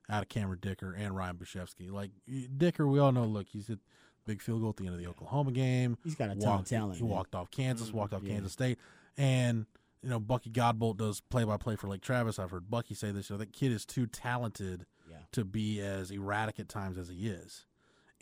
[0.09, 1.91] out of Cameron Dicker and Ryan Bujcevski.
[1.91, 2.11] Like
[2.57, 3.25] Dicker, we all know.
[3.25, 3.79] Look, he's hit
[4.25, 5.97] big field goal at the end of the Oklahoma game.
[6.03, 7.11] He's got a ton of talent, He man.
[7.11, 7.97] walked off Kansas, mm-hmm.
[7.97, 8.33] walked off yeah.
[8.33, 8.77] Kansas State,
[9.17, 9.65] and
[10.01, 12.39] you know Bucky Godbolt does play by play for Lake Travis.
[12.39, 13.29] I've heard Bucky say this.
[13.29, 15.17] You know, that kid is too talented Yeah.
[15.33, 17.65] to be as erratic at times as he is.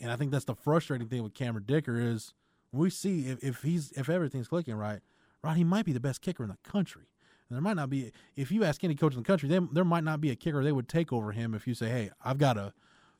[0.00, 2.34] And I think that's the frustrating thing with Cameron Dicker is
[2.72, 5.00] we see if, if he's if everything's clicking right,
[5.44, 7.04] right, he might be the best kicker in the country.
[7.52, 8.12] There might not be.
[8.36, 10.62] If you ask any coach in the country, they, there might not be a kicker
[10.62, 12.72] they would take over him if you say, "Hey, I've got a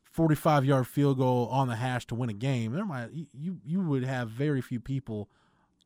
[0.05, 3.81] 45 yard field goal on the hash to win a game." There might you you
[3.81, 5.29] would have very few people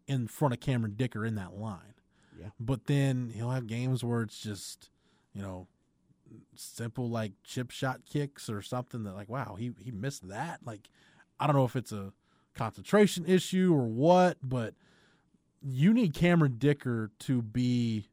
[0.06, 1.94] in front of Cameron Dicker in that line.
[2.38, 2.48] Yeah.
[2.60, 4.90] But then he'll have games where it's just,
[5.32, 5.66] you know,
[6.54, 10.60] simple like chip shot kicks or something that like, wow, he he missed that.
[10.64, 10.88] Like,
[11.40, 12.12] I don't know if it's a
[12.54, 14.74] concentration issue or what, but
[15.62, 18.06] you need Cameron Dicker to be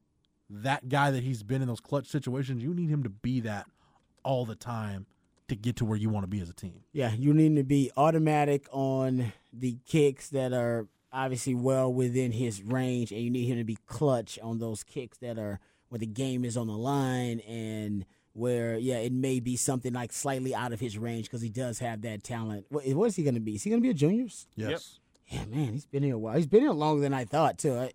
[0.61, 2.63] that guy that he's been in those clutch situations.
[2.63, 3.65] You need him to be that
[4.23, 5.05] all the time
[5.47, 6.81] to get to where you want to be as a team.
[6.93, 12.61] Yeah, you need to be automatic on the kicks that are obviously well within his
[12.63, 16.05] range, and you need him to be clutch on those kicks that are where the
[16.07, 20.73] game is on the line and where yeah it may be something like slightly out
[20.73, 22.65] of his range because he does have that talent.
[22.69, 23.55] What, what is he going to be?
[23.55, 24.47] Is he going to be a juniors?
[24.55, 24.99] Yes.
[25.27, 26.35] Yeah, man, he's been here a while.
[26.35, 27.75] He's been here longer than I thought too.
[27.75, 27.91] I,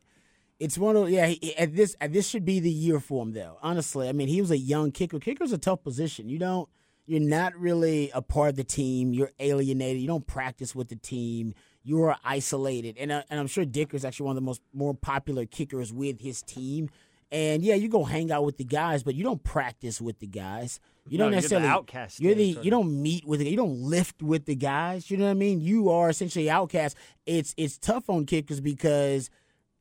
[0.58, 1.26] it's one of yeah.
[1.26, 3.58] He, at this at this should be the year for him though.
[3.62, 5.18] Honestly, I mean he was a young kicker.
[5.18, 6.28] Kicker's a tough position.
[6.28, 6.68] You don't.
[7.06, 9.14] You're not really a part of the team.
[9.14, 10.02] You're alienated.
[10.02, 11.54] You don't practice with the team.
[11.82, 14.92] You are isolated, and uh, and I'm sure Dicker's actually one of the most more
[14.94, 16.90] popular kickers with his team.
[17.30, 20.26] And yeah, you go hang out with the guys, but you don't practice with the
[20.26, 20.80] guys.
[21.06, 23.56] You No, don't you're the necessarily outcast You're the you don't meet with the, you
[23.56, 25.10] don't lift with the guys.
[25.10, 25.60] You know what I mean?
[25.60, 26.96] You are essentially outcast.
[27.26, 29.30] It's it's tough on kickers because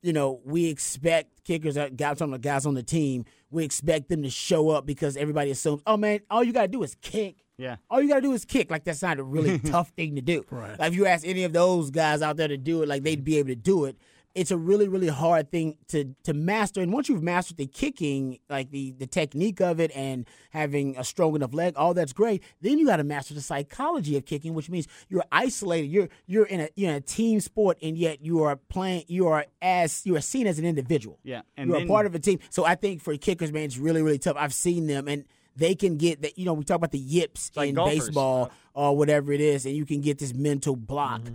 [0.02, 1.76] you know we expect kickers.
[1.76, 5.50] Guys, talking about guys on the team, we expect them to show up because everybody
[5.50, 7.36] assumes, oh man, all you gotta do is kick.
[7.56, 7.76] Yeah.
[7.90, 8.70] All you gotta do is kick.
[8.70, 10.44] Like that's not a really tough thing to do.
[10.50, 10.78] Right.
[10.78, 13.24] Like if you ask any of those guys out there to do it, like they'd
[13.24, 13.96] be able to do it.
[14.38, 16.80] It's a really, really hard thing to to master.
[16.80, 21.04] And once you've mastered the kicking, like the the technique of it and having a
[21.04, 22.42] strong enough leg, all that's great.
[22.60, 25.86] Then you got to master the psychology of kicking, which means you're isolated.
[25.88, 29.04] You're you're in a you're in a team sport, and yet you are playing.
[29.08, 31.18] You are as you are seen as an individual.
[31.24, 32.38] Yeah, and you're then- a part of a team.
[32.50, 34.36] So I think for kickers, man, it's really, really tough.
[34.38, 35.24] I've seen them, and
[35.56, 36.38] they can get that.
[36.38, 38.06] You know, we talk about the yips like in golfers.
[38.06, 41.22] baseball or whatever it is, and you can get this mental block.
[41.22, 41.34] Mm-hmm.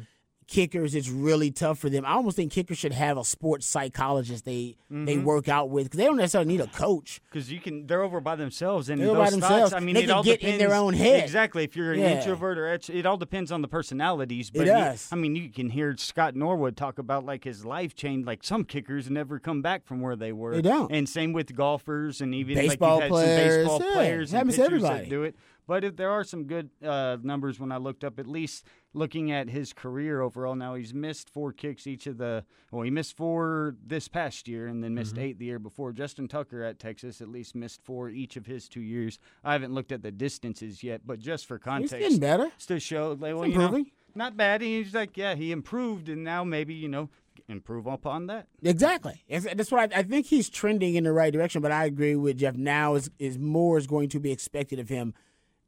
[0.54, 2.06] Kickers, it's really tough for them.
[2.06, 5.24] I almost think kickers should have a sports psychologist they they Mm-hmm.
[5.26, 7.20] work out with because they don't necessarily need a coach.
[7.32, 9.72] because you can they're over by themselves and They're those by themselves.
[9.72, 11.24] thoughts, I mean, They it can all get in their own head.
[11.24, 11.64] Exactly.
[11.64, 12.20] If you're an Yeah.
[12.20, 14.52] introvert or it all depends on the personalities.
[14.52, 15.10] But It you- does.
[15.12, 18.28] I mean, you can hear Scott Norwood talk about like his life changed.
[18.28, 20.54] Like some kickers never come back from where they were.
[20.56, 20.92] They don't.
[20.92, 23.66] And same with golfers and even Baseball like players.
[23.68, 25.10] some baseball Yeah, players it and happens to that everybody.
[25.10, 25.36] do it.
[25.68, 29.32] But if there are some good uh, numbers when I looked up, at least looking
[29.32, 30.56] at his career overall.
[30.56, 32.44] Now he's missed four kicks each of the.
[32.72, 35.92] Well, he missed four this past year, and then missed eight the year before.
[35.94, 39.20] Justin Tucker at Texas at least missed four each of his two years.
[39.44, 42.52] I haven't looked at the distances yet, but just for context, He's context, getting better.
[42.56, 43.92] it's to show like, well, He's you know, improving.
[44.16, 44.62] not bad.
[44.62, 47.10] He's like, yeah, he improved, and now maybe you know
[47.48, 48.48] improve upon that.
[48.62, 49.24] Exactly.
[49.30, 51.62] That's what I, I think he's trending in the right direction.
[51.62, 52.56] But I agree with Jeff.
[52.56, 55.14] Now is is more is going to be expected of him.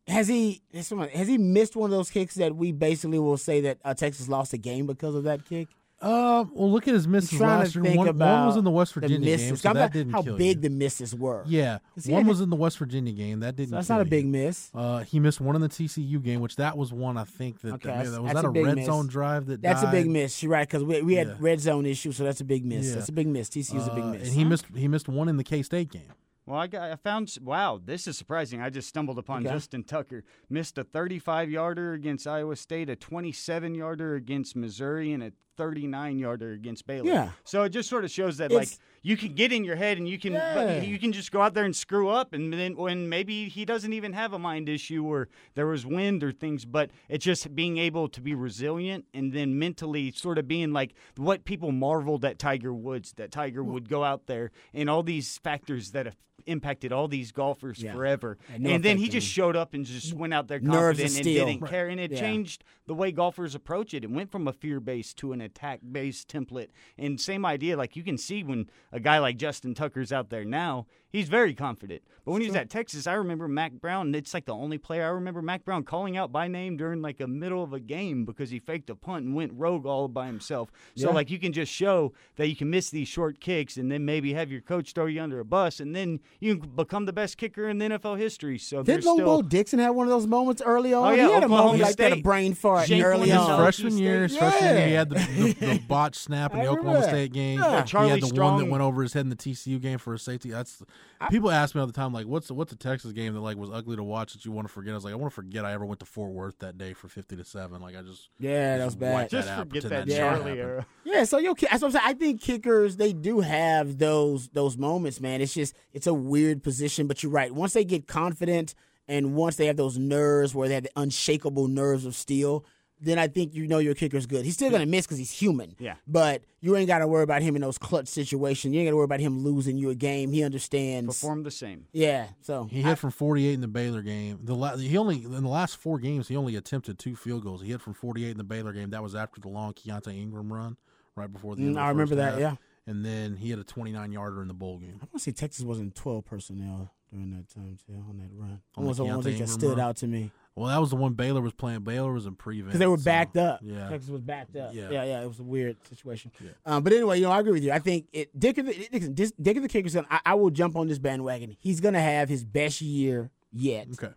[0.07, 3.37] Has he has someone- has he missed one of those kicks that we basically will
[3.37, 5.67] say that uh, Texas lost a game because of that kick?
[6.01, 7.83] Uh, well, look at his misses last year.
[7.95, 9.47] One, one was in the West the Virginia misses.
[9.47, 10.61] game, so that didn't how kill big you.
[10.63, 11.43] the misses were.
[11.47, 13.39] Yeah, one was in the West Virginia game.
[13.39, 13.69] That didn't.
[13.69, 14.31] So that's not a big you.
[14.31, 14.69] miss.
[14.75, 17.75] Uh, he missed one in the TCU game, which that was one I think that
[17.75, 18.85] Okay, that, was that a a, red miss.
[18.85, 20.43] zone drive that That's a big miss.
[20.43, 21.33] You're right because we, we had Yeah.
[21.39, 22.89] red zone issues, so that's a big miss.
[22.89, 22.95] Yeah.
[22.95, 23.49] That's a big miss.
[23.49, 24.27] TCU's a big Uh, miss.
[24.27, 26.03] and he missed he missed one in the K State game.
[26.45, 28.61] Well, I got I found wow, this is surprising.
[28.61, 29.53] I just stumbled upon Okay.
[29.55, 35.23] Justin Tucker missed a 35 yarder against Iowa State, a 27 yarder against Missouri, and
[35.23, 37.07] a 39 yarder against Baylor.
[37.09, 37.29] Yeah.
[37.45, 39.97] So it just sort of shows that It's- like you can get in your head
[39.97, 40.81] and you can Yeah.
[40.81, 43.93] you can just go out there and screw up and then when maybe he doesn't
[43.93, 47.77] even have a mind issue or there was wind or things, but it's just being
[47.77, 52.37] able to be resilient and then mentally sort of being like what people marveled at
[52.37, 56.91] Tiger Woods that Tiger would go out there and all these factors that have impacted
[56.91, 57.93] all these golfers Yeah.
[57.93, 58.37] forever.
[58.57, 61.67] No and then he just showed up and just went out there confident and didn't
[61.67, 61.87] care.
[61.87, 62.19] And it Yeah.
[62.19, 64.03] changed the way golfers approach it.
[64.03, 66.69] It went from a fear based to an attack based template.
[66.97, 70.45] And same idea, like you can see when a guy like Justin Tucker's out there
[70.45, 72.01] now, he's very confident.
[72.25, 74.13] But when he was at Texas, I remember Mack Brown.
[74.15, 77.19] It's like the only player I remember Mack Brown calling out by name during like
[77.21, 80.25] a middle of a game because he faked a punt and went rogue all by
[80.25, 80.71] himself.
[80.95, 81.13] So Yeah.
[81.13, 84.33] like you can just show that you can miss these short kicks and then maybe
[84.33, 87.37] have your coach throw you under a bus and then you can become the best
[87.37, 88.57] kicker in the NFL history.
[88.57, 91.07] So Did there's still Dixon have one of those moments early on?
[91.07, 92.23] Oh, yeah, he had a Oklahoma moment like that, a State.
[92.23, 93.47] brain fart Jake early on.
[93.49, 96.67] His freshman year, his freshman year, he had the, the, the botch snap in the
[96.67, 97.09] Oklahoma that.
[97.09, 97.59] State game.
[97.59, 97.85] Yeah.
[97.85, 100.19] he had the one that went over his head in the TCU game for a
[100.19, 100.49] safety.
[100.49, 100.81] That's
[101.29, 103.57] people ask me all the time, like, what's the, what's a Texas game that like
[103.57, 104.91] was ugly to watch that you want to forget?
[104.91, 106.93] I was like, I want to forget I ever went to Fort Worth that day
[106.93, 107.81] for fifty to seven.
[107.81, 109.29] Like I just Yeah, that was just bad.
[109.29, 110.85] just that forget pretend that didn't Charlie era.
[111.03, 112.03] Yeah, so you that's what I'm saying.
[112.05, 115.41] I think kickers they do have those those moments, man.
[115.41, 117.53] It's just it's a weird position, but you're right.
[117.53, 118.75] Once they get confident
[119.07, 122.65] and once they have those nerves where they have the unshakable nerves of steel,
[123.01, 124.45] then I think you know your kicker's good.
[124.45, 125.75] He's still gonna miss because he's human.
[125.79, 125.95] Yeah.
[126.07, 128.73] but you ain't got to worry about him in those clutch situations.
[128.73, 130.31] You ain't got to worry about him losing you a game.
[130.31, 131.07] He understands.
[131.19, 131.85] Perform the same.
[131.91, 134.39] Yeah, so He hit from 48 in the Baylor game.
[134.41, 137.61] The la- he only in the last four games he only attempted two field goals.
[137.61, 138.89] He hit from 48 in the Baylor game.
[138.89, 140.77] That was after the long Keontae Ingram run
[141.15, 141.69] right before the end.
[141.69, 142.39] Mm, of the I remember that, half.
[142.39, 142.55] yeah.
[142.87, 144.93] And then he had a 29 yarder in the bowl game.
[145.01, 148.49] I want to say Texas wasn't 12 personnel during that time too on that run.
[148.49, 149.79] On That the was the one Keontae thing that stood run?
[149.79, 150.31] out to me.
[150.55, 151.81] Well, that was the one Baylor was playing.
[151.81, 153.59] Baylor was in prevent because they were so, backed up.
[153.61, 154.73] Yeah, Texas was backed up.
[154.73, 154.89] Yeah.
[154.89, 156.31] Yeah, yeah, it was a weird situation.
[156.39, 156.51] Yeah.
[156.65, 157.73] Um, but anyway, you know, I agree with you.
[157.73, 160.07] I think it, Dick of the Dick, Dick, of the Kicker's gonna.
[160.09, 161.57] I, I will jump on this bandwagon.
[161.59, 164.13] He's gonna have his best year yet, Okay.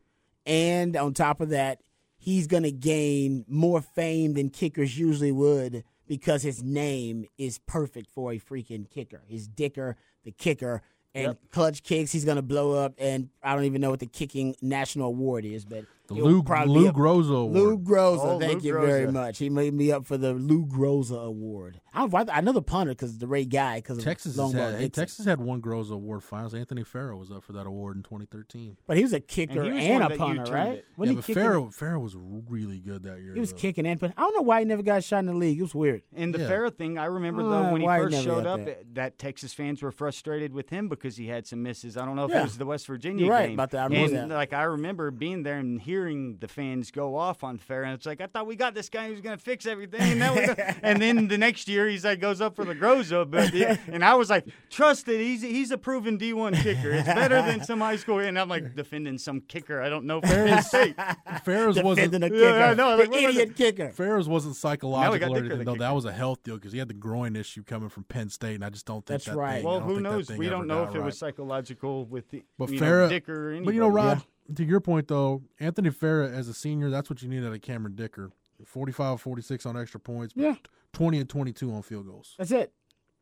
[0.46, 1.81] and on top of that,
[2.16, 8.33] he's gonna gain more fame than kickers usually would because his name is perfect for
[8.33, 9.22] a freaking kicker.
[9.27, 10.83] He's Dicker the kicker.
[11.14, 14.55] And clutch kicks, he's gonna blow up, and I don't even know what the kicking
[14.62, 17.55] national award is, but The Lou, probably Lou Groza Award.
[17.55, 19.38] Lou Groza, Oh, thank Lou you very much.
[19.38, 21.81] He made me up for the Lou Groza Award.
[21.94, 25.27] I, I know the punter because the Ray Guy because Texas Long had, hey, Texas
[25.27, 26.55] had one Groza Award finals.
[26.55, 28.77] Anthony Fera was up for that award in 2013.
[28.87, 30.73] but he was a kicker And and, he was one a punter, right?
[30.79, 30.85] it.
[30.97, 33.35] Wasn't yeah, he but Fera, Fera was really good that year.
[33.35, 33.59] He was though.
[33.59, 35.59] kicking and but I don't know why he never got shot in the league.
[35.59, 36.03] It was weird.
[36.14, 36.49] And the Yeah.
[36.49, 38.94] Fera thing, I remember Uh, though when he why he first showed up, that?
[38.94, 41.97] that Texas fans were frustrated with him because he had some misses.
[41.97, 42.40] I don't know if Yeah.
[42.40, 43.55] it was the West Virginia You're right game.
[43.55, 43.81] about that.
[43.81, 44.35] I remember and that.
[44.37, 48.06] like I remember being there and hearing the fans go off on Fera, and it's
[48.06, 50.00] like I thought we got this guy who's going to fix everything.
[50.00, 53.52] And, gonna-" and then the next year he's like goes up for the Groza, but
[53.92, 56.90] and I was like, trust it, he's he's a proven D1 kicker.
[56.92, 58.18] It's better than some high school.
[58.20, 60.96] And I'm like defending some kicker I don't know from Penn State.
[61.44, 63.90] Fera's wasn't Defending a Yeah, kicker, I know, the like, what was idiot kicker.
[63.90, 65.74] Fera's wasn't psychological or anything the though.
[65.76, 68.54] That was a health deal because he had the groin issue coming from Penn State,
[68.54, 69.56] and I just don't think That's that right.
[69.56, 70.28] Thing, Well, who knows?
[70.30, 71.06] We don't know got if it right.
[71.06, 73.64] was psychological with the But you Fera, know, Dick or anybody.
[73.64, 74.22] but you know, Rod,
[74.54, 77.61] to your point though, Anthony Fera as a senior, that's what you need out of
[77.62, 78.30] Cameron Dicker.
[78.64, 80.54] 45 46 on extra points, but Yeah.
[80.92, 82.34] 20 and 22 on field goals.
[82.38, 82.72] That's it.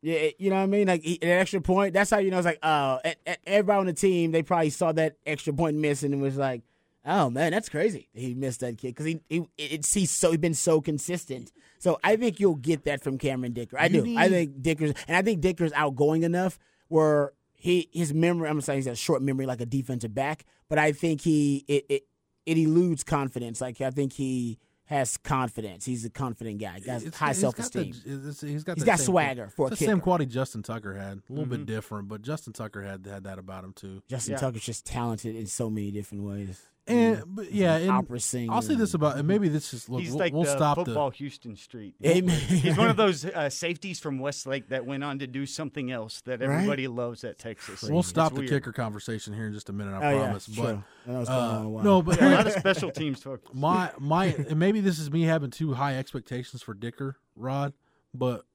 [0.01, 0.87] Yeah, you know what I mean.
[0.87, 1.93] Like an extra point.
[1.93, 2.37] That's how you know.
[2.37, 5.75] It's like, oh, e- e- everybody on the team they probably saw that extra point
[5.77, 6.61] missing and was like,
[7.05, 8.07] oh man, that's crazy.
[8.13, 11.51] He missed that kick because he, he it's he's so he's been so consistent.
[11.79, 13.77] So I think you'll get that from Cameron Dicker.
[13.79, 14.17] I You do.
[14.17, 16.59] I think Dicker's and I think Dicker's outgoing enough
[16.89, 18.49] where he his memory.
[18.49, 21.85] I'm saying he's a short memory like a defensive back, but I think he it
[21.89, 22.03] it,
[22.45, 23.59] it eludes confidence.
[23.59, 25.83] Like I think he has confidence.
[25.83, 26.79] He's a confident guy.
[26.81, 28.13] He has It's- high he's self got the- esteem.
[28.13, 30.63] it's- He's got, He's that got same- swagger for a it's the same quality Justin
[30.63, 31.17] Tucker had.
[31.17, 31.65] A little bit mm-hmm.
[31.65, 34.01] different, but Justin Tucker had had that about him too.
[34.07, 34.37] Justin Yeah.
[34.39, 36.61] Tucker's just talented in so many different ways.
[36.87, 38.53] And but yeah, and opera singer.
[38.53, 39.99] I'll say this about and maybe this is look.
[40.01, 41.95] He's we'll, like we'll the stop football the Houston Street.
[42.05, 42.39] Amen.
[42.39, 46.21] He's one of those uh, safeties from Westlake that went on to do something else
[46.21, 46.49] that Right?
[46.55, 47.83] everybody loves at Texas.
[47.83, 49.93] we'll It's stop the kicker conversation here in just a minute.
[49.95, 50.45] I Oh, yeah, promise.
[50.53, 50.63] sure.
[51.05, 52.91] But I know it's going on a uh, no, but Yeah, a lot of special
[52.91, 53.49] teams focus.
[53.53, 57.73] my my and maybe this is me having too high expectations for Dicker Rod,
[58.13, 58.45] but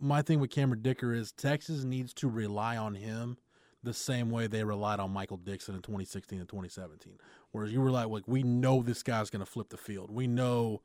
[0.00, 3.36] my thing with Cameron Dicker is Texas needs to rely on him
[3.82, 7.14] the same way they relied on Michael Dickson in 2016 and 2017.
[7.52, 10.10] Whereas you were like, like we know this guy's going to flip the field.
[10.10, 10.82] We know,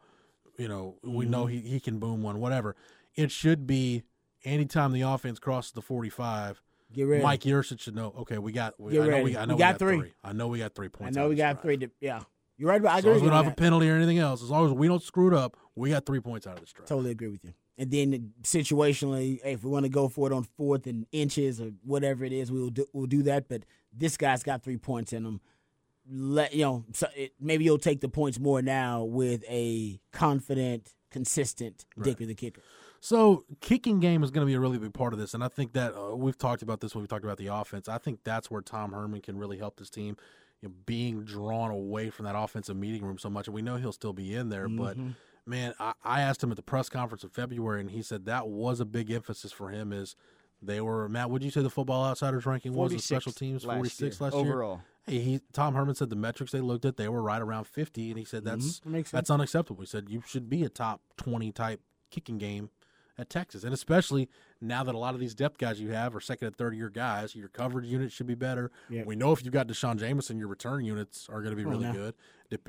[0.58, 1.66] you know, we know mm-hmm.
[1.66, 2.76] he, he can boom one, whatever.
[3.16, 4.04] It should be
[4.44, 6.62] anytime the offense crosses the 45,
[6.94, 7.24] Get ready.
[7.24, 8.14] Mike Yurcich should know.
[8.20, 8.80] Okay, we got.
[8.80, 9.24] We, Get I know ready.
[9.24, 10.14] we, I We know got three.
[10.24, 11.18] I know we got three points.
[11.18, 11.62] I know we got drive.
[11.64, 11.78] three.
[11.78, 12.22] To, yeah,
[12.58, 12.80] you're right.
[12.80, 14.52] About, I As long as we don't on have a penalty or anything else, as
[14.52, 16.88] long as we don't screw it up, we got three points out of this drive.
[16.88, 17.54] Totally agree with you.
[17.80, 21.60] And then situationally, hey, if we want to go for it on fourth and inches
[21.60, 23.50] or whatever it is, we'll do, we'll do that.
[23.50, 25.42] But this guy's got three points in him.
[26.10, 30.94] Let you know, so it, maybe you'll take the points more now with a confident,
[31.12, 32.62] consistent Dicker the kicker.
[33.00, 35.48] So kicking game is going to be a really big part of this, and I
[35.48, 37.88] think that uh, we've talked about this when we talked about the offense.
[37.90, 40.18] I think that's where Tom Herman can really help this team,
[40.62, 43.48] you know, being drawn away from that offensive meeting room so much.
[43.48, 44.98] And we know he'll still be in there, but
[45.46, 48.48] man, I, I asked him at the press conference in February, and he said that
[48.48, 49.92] was a big emphasis for him.
[49.92, 50.16] Is
[50.62, 51.30] they were Matt?
[51.30, 54.20] Would you say the Football Outsiders ranking was in 46 special teams last forty six
[54.20, 54.82] year, last year overall.
[55.08, 58.18] He Tom Herman said the metrics they looked at they were right around fifty, and
[58.18, 59.82] he said that's That makes that's unacceptable.
[59.82, 62.70] He said you should be a top twenty type kicking game
[63.18, 64.28] at Texas, and especially
[64.60, 66.90] now that a lot of these depth guys you have are second and third year
[66.90, 68.72] guys, your coverage unit should be better.
[68.90, 69.06] Yep.
[69.06, 71.70] We know if you've got D'Shawn Jamison, your return units are going to be Oh,
[71.72, 71.94] really no.
[71.94, 72.16] good.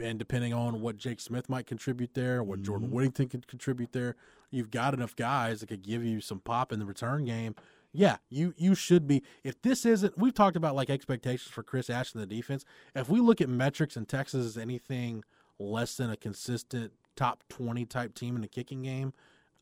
[0.02, 2.96] And depending on what Jake Smith might contribute there, what Jordan Mm-hmm.
[2.96, 4.16] Whittington can contribute there,
[4.50, 7.54] you've got enough guys that could give you some pop in the return game.
[7.96, 9.22] Yeah, you you should be.
[9.44, 12.64] If this isn't, we've talked about like expectations for Chris Ash in the defense.
[12.94, 15.22] If we look at metrics and Texas is anything
[15.60, 19.12] less than a consistent top twenty type team in the kicking game,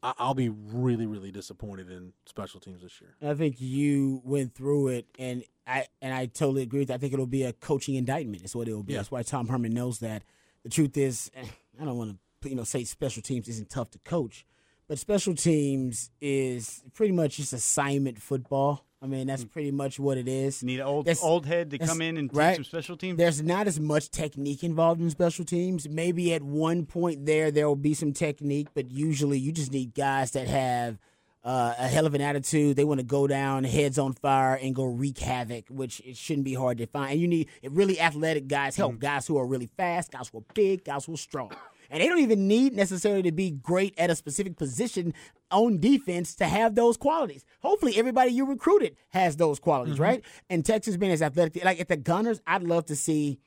[0.03, 3.15] I- I'll be really really disappointed in special teams this year.
[3.23, 6.89] I think you went through it, and I and I totally agree with.
[6.89, 6.95] That.
[6.95, 8.43] I think it'll be a coaching indictment.
[8.45, 8.95] Is what it will be.
[8.95, 9.01] Yeah.
[9.01, 10.23] That's why Tom Herman knows that.
[10.63, 11.45] The truth is, eh,
[11.81, 14.47] I don't want to you know say special teams isn't tough to coach,
[14.93, 18.85] but special teams is pretty much just assignment football.
[19.01, 20.63] I mean, that's pretty much what it is.
[20.63, 22.55] Need an old That's- old head to come in and teach right.
[22.57, 23.17] some special teams.
[23.17, 25.89] There's not as much technique involved in special teams.
[25.89, 29.95] Maybe at one point there there will be some technique, but usually you just need
[29.95, 30.99] guys that have
[31.43, 32.77] uh, a hell of an attitude.
[32.77, 36.45] They want to go down, heads on fire, and go wreak havoc, which it shouldn't
[36.45, 37.13] be hard to find.
[37.13, 40.45] And you need really athletic guys help guys who are really fast, guys who are
[40.53, 41.51] big, guys who are strong.
[41.93, 45.13] And they don't even need necessarily to be great at a specific position
[45.51, 47.45] on defense to have those qualities.
[47.61, 50.03] Hopefully, everybody you recruited has those qualities, mm-hmm.
[50.03, 50.25] right?
[50.49, 53.39] And Texas being as athletic, like at the Gunners, I'd love to see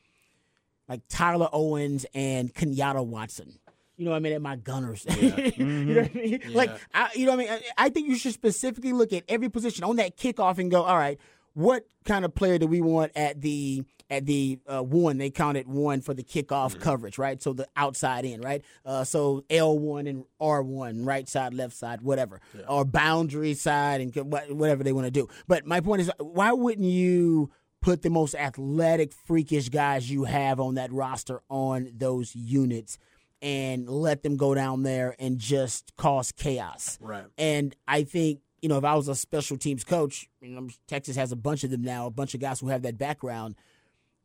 [0.88, 3.58] like Tyler Owens and Kenyatta Watson.
[3.98, 4.34] You know what I mean?
[4.34, 5.08] At my Gunners.
[5.20, 6.18] you know what I mm-hmm.
[6.18, 6.54] mean?
[6.54, 7.64] Like, I, you know what I mean?
[7.78, 10.84] I, I think you should specifically look at every position on that kickoff and go,
[10.84, 11.18] all right,
[11.54, 15.18] what kind of player do we want at the at the uh, one?
[15.18, 17.42] They counted one for the kickoff coverage, right?
[17.42, 18.64] So the outside in, right?
[18.86, 24.02] Uh, so L one and R one, right side, left side, whatever, or boundary side
[24.02, 24.16] and
[24.56, 25.28] whatever they want to do.
[25.48, 27.52] But my point is, why wouldn't you?
[27.82, 32.98] put the most athletic, freakish guys you have on that roster on those units
[33.44, 36.98] and let them go down there and just cause chaos.
[37.00, 37.26] Right.
[37.38, 41.16] And I think, you know, if I was a special teams coach, you know, Texas
[41.16, 43.56] has a bunch of them now, a bunch of guys who have that background.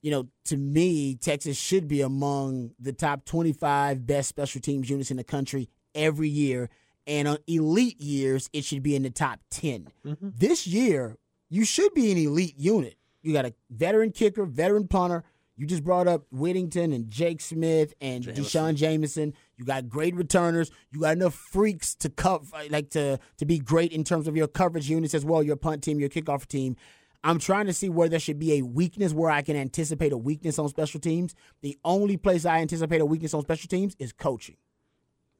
[0.03, 5.11] You know, to me, Texas should be among the top 25 best special teams units
[5.11, 6.71] in the country every year.
[7.07, 9.89] And on elite years, it should be in the top 10.
[10.07, 10.29] Mm-hmm.
[10.37, 11.17] This year,
[11.49, 12.97] you should be an elite unit.
[13.23, 15.25] You got a veteran kicker, veteran punter.
[15.57, 19.35] You just brought up Whittington and Jake Smith and D'Shawn Jamison.
[19.59, 20.71] You got great returners.
[20.91, 24.47] You got enough freaks to cover, like to to be great in terms of your
[24.47, 25.43] coverage units as well.
[25.43, 26.77] Your punt team, your kickoff team.
[27.23, 30.17] I'm trying to see where there should be a weakness where I can anticipate a
[30.17, 31.35] weakness on special teams.
[31.61, 34.57] The only place I anticipate a weakness on special teams is coaching.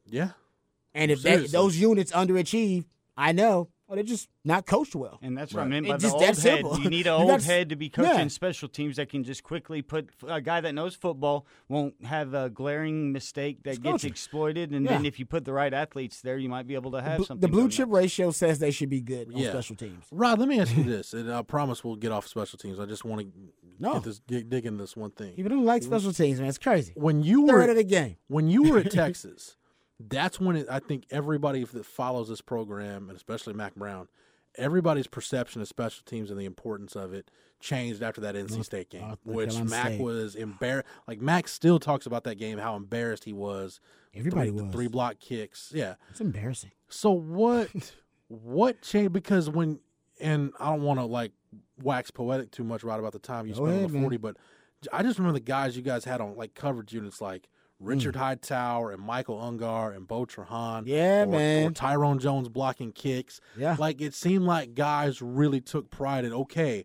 [0.07, 0.31] Yeah.
[0.93, 2.85] And if that, those units underachieve,
[3.17, 5.19] I know, oh, they're just not coached well.
[5.21, 5.71] And that's what I Right.
[5.71, 6.37] meant by It's the just old that head.
[6.37, 6.79] simple.
[6.81, 8.29] You need an old gotta head to be coaching Yeah.
[8.29, 12.49] special teams that can just quickly put a guy that knows football won't have a
[12.49, 14.11] glaring mistake that Just gets coaching.
[14.11, 14.71] exploited.
[14.71, 17.19] And then if you put the right athletes there, you might be able to have
[17.19, 17.41] Bl- something.
[17.41, 17.95] the blue chip on.
[17.95, 19.51] ratio says they should be good on Yeah.
[19.51, 20.05] special teams.
[20.13, 22.79] Rod, let me ask you this, and I promise we'll get off special teams.
[22.79, 23.33] I just want to
[23.79, 23.95] No.
[23.95, 25.35] get this, dig, dig into this one thing.
[25.35, 26.49] People don't like special teams, man.
[26.49, 26.93] It's crazy.
[26.97, 28.17] When you were Third of the game.
[28.29, 29.57] when you were at Texas,
[30.09, 34.09] that's when it, I think everybody that follows this program, and especially Mack Brown,
[34.57, 37.31] everybody's perception of special teams and the importance of it
[37.61, 40.01] changed after that NC State game, which Mack State.
[40.01, 40.89] was embarrassed.
[41.07, 43.81] Like Mack still talks about that game, how embarrassed he was.
[44.15, 44.73] Everybody three, was.
[44.73, 45.71] three block kicks.
[45.75, 45.95] Yeah.
[46.11, 46.73] It's embarrassing.
[46.89, 47.69] So what
[48.29, 49.13] what changed?
[49.13, 49.81] Because when
[50.21, 51.33] and I don't want to like
[51.83, 54.03] wax poetic too much right about the time you Go spent on ahead, the man.
[54.03, 54.37] forty, but
[54.93, 57.49] I just remember the guys you guys had on like coverage units like
[57.81, 58.19] Richard mm.
[58.19, 60.83] Hightower and Michael Ungar and Bo Trahan.
[60.87, 61.67] Yeah, or, man.
[61.69, 63.41] Or Tyrone Jones blocking kicks.
[63.57, 63.77] Yeah.
[63.79, 66.85] Like it seemed like guys really took pride in okay.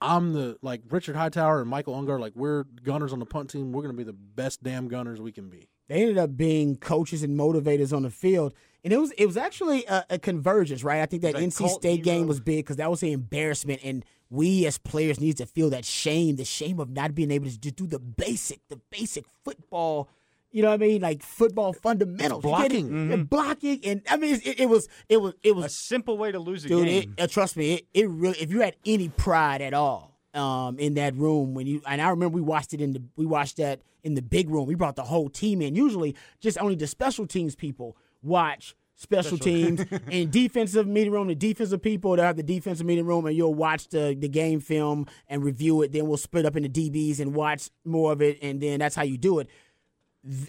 [0.00, 3.72] I'm the like Richard Hightower and Michael Ungar, like we're gunners on the punt team.
[3.72, 5.68] We're gonna be the best damn gunners we can be.
[5.88, 9.36] They ended up being coaches and motivators on the field, and it was it was
[9.36, 11.02] actually a, a convergence, right?
[11.02, 14.04] I think that Like NC State game was big because that was an embarrassment, and
[14.28, 17.58] we as players need to feel that shame, the shame of not being able to
[17.58, 20.08] just do the basic, the basic football.
[20.52, 21.00] You know what I mean?
[21.00, 22.46] Like football fundamentals, it?
[22.46, 23.12] Blocking.
[23.12, 26.30] And blocking, and I mean, it, it was, it was, it was A simple way
[26.30, 26.88] to lose a dude.
[26.88, 27.14] It, game.
[27.18, 28.38] uh, trust me, it, it really.
[28.38, 32.10] If you had any pride at all um, in that room when you, and I
[32.10, 34.66] remember we watched it in the, we watched that in the big room.
[34.66, 35.74] We brought the whole team in.
[35.74, 41.28] Usually, just only the special teams people watch special, teams in defensive meeting room.
[41.28, 44.60] The defensive people that have the defensive meeting room, and you'll watch the the game
[44.60, 45.92] film and review it.
[45.92, 49.02] Then we'll split up into DBs and watch more of it, and then that's how
[49.02, 49.48] you do it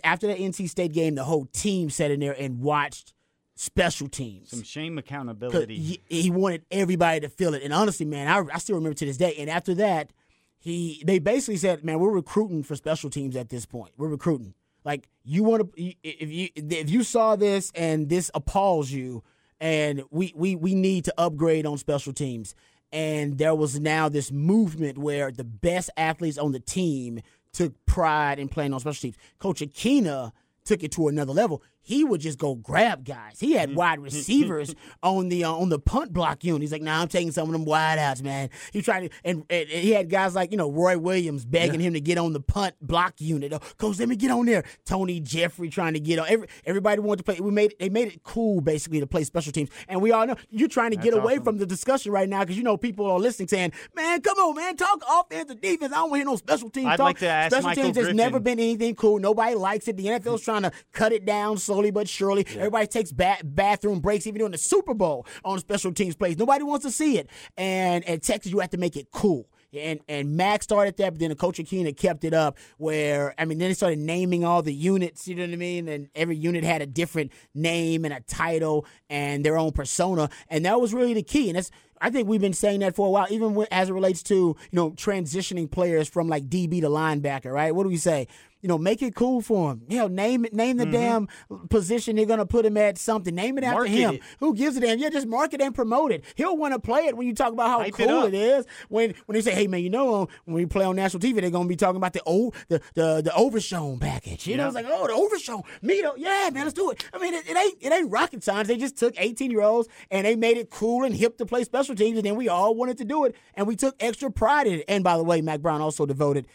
[0.03, 3.13] after that NC State game, the whole team sat in there and watched
[3.55, 4.49] special teams.
[4.49, 5.77] Some shame accountability.
[5.77, 7.63] He, he wanted everybody to feel it.
[7.63, 9.35] And honestly, man, I, I still remember to this day.
[9.37, 10.11] And after that,
[10.59, 13.93] he they basically said, "Man, we're recruiting for special teams at this point.
[13.97, 14.53] We're recruiting.
[14.85, 19.23] Like you want to if you if you saw this and this appalls you."
[19.63, 22.53] and we we we need to upgrade on special teams.
[22.91, 27.21] And there was now this movement where the best athletes on the team
[27.53, 29.17] took pride in playing on special teams.
[29.39, 30.31] Coach Akina
[30.65, 31.61] took it to another level.
[31.85, 33.39] He would just go grab guys.
[33.41, 34.73] He had wide receivers
[35.03, 36.61] on the uh, on the punt block unit.
[36.61, 39.43] He's like, "Nah, I'm taking some of them wide outs, man." He tried to, and,
[39.49, 42.39] and he had guys like you know Roy Williams begging him to get on the
[42.39, 43.51] punt block unit.
[43.51, 44.63] Oh, Coach, let me get on there.
[44.85, 46.27] Tony Jeffrey trying to get on.
[46.29, 47.41] Every, everybody wanted to play.
[47.41, 50.35] We made they made it cool basically to play special teams, and we all know
[50.49, 51.43] you're trying to get away awesome.
[51.43, 54.55] from the discussion right now because you know people are listening saying, "Man, come on,
[54.55, 55.91] man, talk offense and defense.
[55.91, 58.13] I don't want to hear no special teams I'd talk." like special Michael teams has
[58.13, 59.19] never been anything cool.
[59.19, 59.97] Nobody likes it.
[59.97, 62.45] The NFL's trying to cut it down slowly but surely.
[62.55, 66.37] Everybody takes ba- bathroom breaks, even during the Super Bowl on special teams plays.
[66.37, 67.29] Nobody wants to see it.
[67.57, 69.47] And at Texas, you have to make it cool.
[69.75, 72.59] And and Max started that, but then the coach Akina kept it up.
[72.77, 75.27] Where I mean, then they started naming all the units.
[75.27, 75.87] You know what I mean?
[75.87, 80.63] And every unit had a different name and a title and their own persona, and
[80.65, 81.49] that was really the key.
[81.49, 81.71] And that's
[82.03, 84.35] I think we've been saying that for a while, even when, as it relates to
[84.35, 87.51] you know transitioning players from like DB to linebacker.
[87.51, 87.73] Right?
[87.73, 88.27] What do we say?
[88.63, 89.81] You know, make it cool for him.
[89.89, 91.27] You know, name it, name the mm-hmm.
[91.49, 92.97] damn position they're gonna put him at.
[92.97, 93.35] Something.
[93.35, 94.13] Name it after Market him.
[94.15, 94.21] it.
[94.39, 94.99] Who gives a damn?
[94.99, 96.23] Yeah, just market and promote it.
[96.35, 98.27] He'll want to play it when you talk about how Hype cool up.
[98.29, 98.65] it is.
[98.87, 101.41] When when they say, "Hey man, you know, um, when we play on national TV,
[101.41, 104.67] they're gonna be talking about the old the the the Overshown package." You know, Yeah.
[104.67, 105.63] it's like, "Oh, the Overshown
[106.05, 106.15] up.
[106.17, 108.69] Yeah, man, let's do it." I mean, it, it ain't it ain't rocket science.
[108.69, 111.65] They just took 18 year olds and they made it cool and hip to play
[111.65, 114.67] special teams, and then we all wanted to do it, and we took extra pride
[114.67, 114.85] in it.
[114.87, 116.47] And by the way, Mack Brown also devoted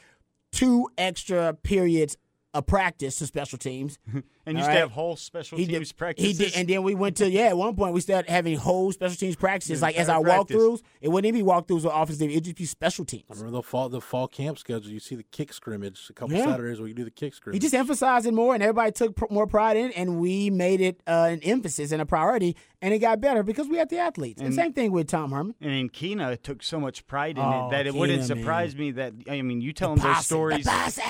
[0.52, 2.16] two extra periods
[2.54, 3.98] of practice to special teams.
[4.48, 6.38] And All used to have whole special He teams did, practices.
[6.38, 7.48] He did, and then we went to yeah.
[7.48, 9.80] At one point, we started having whole special teams practices.
[9.80, 10.56] Yeah, like as our practice.
[10.56, 12.30] walkthroughs, it wouldn't even be walkthroughs or offensive.
[12.30, 13.24] It'd just be special teams.
[13.30, 14.90] I remember the fall the fall camp schedule.
[14.90, 16.46] You see the kick scrimmage a couple Yeah.
[16.46, 17.56] Saturdays where you do the kick scrimmage.
[17.56, 20.48] He just emphasized it more, and everybody took pr- more pride in it, and we
[20.50, 23.90] made it uh, an emphasis and a priority, and it got better because we had
[23.90, 24.40] the athletes.
[24.40, 25.56] And, And- same thing with Tom Herman.
[25.60, 28.26] And then Keena took so much pride in Oh, it that it Keena, wouldn't man.
[28.26, 30.64] surprise me that I mean you tell them those Posse, stories.
[30.64, 31.02] The posse,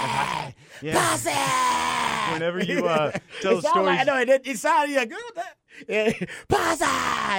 [0.83, 0.95] Yeah.
[0.95, 1.88] posse.
[2.33, 5.58] Whenever you uh, tell like, stories, I know it, it sounded like "Girl, that-
[5.89, 6.13] yeah,
[6.49, 6.85] posse.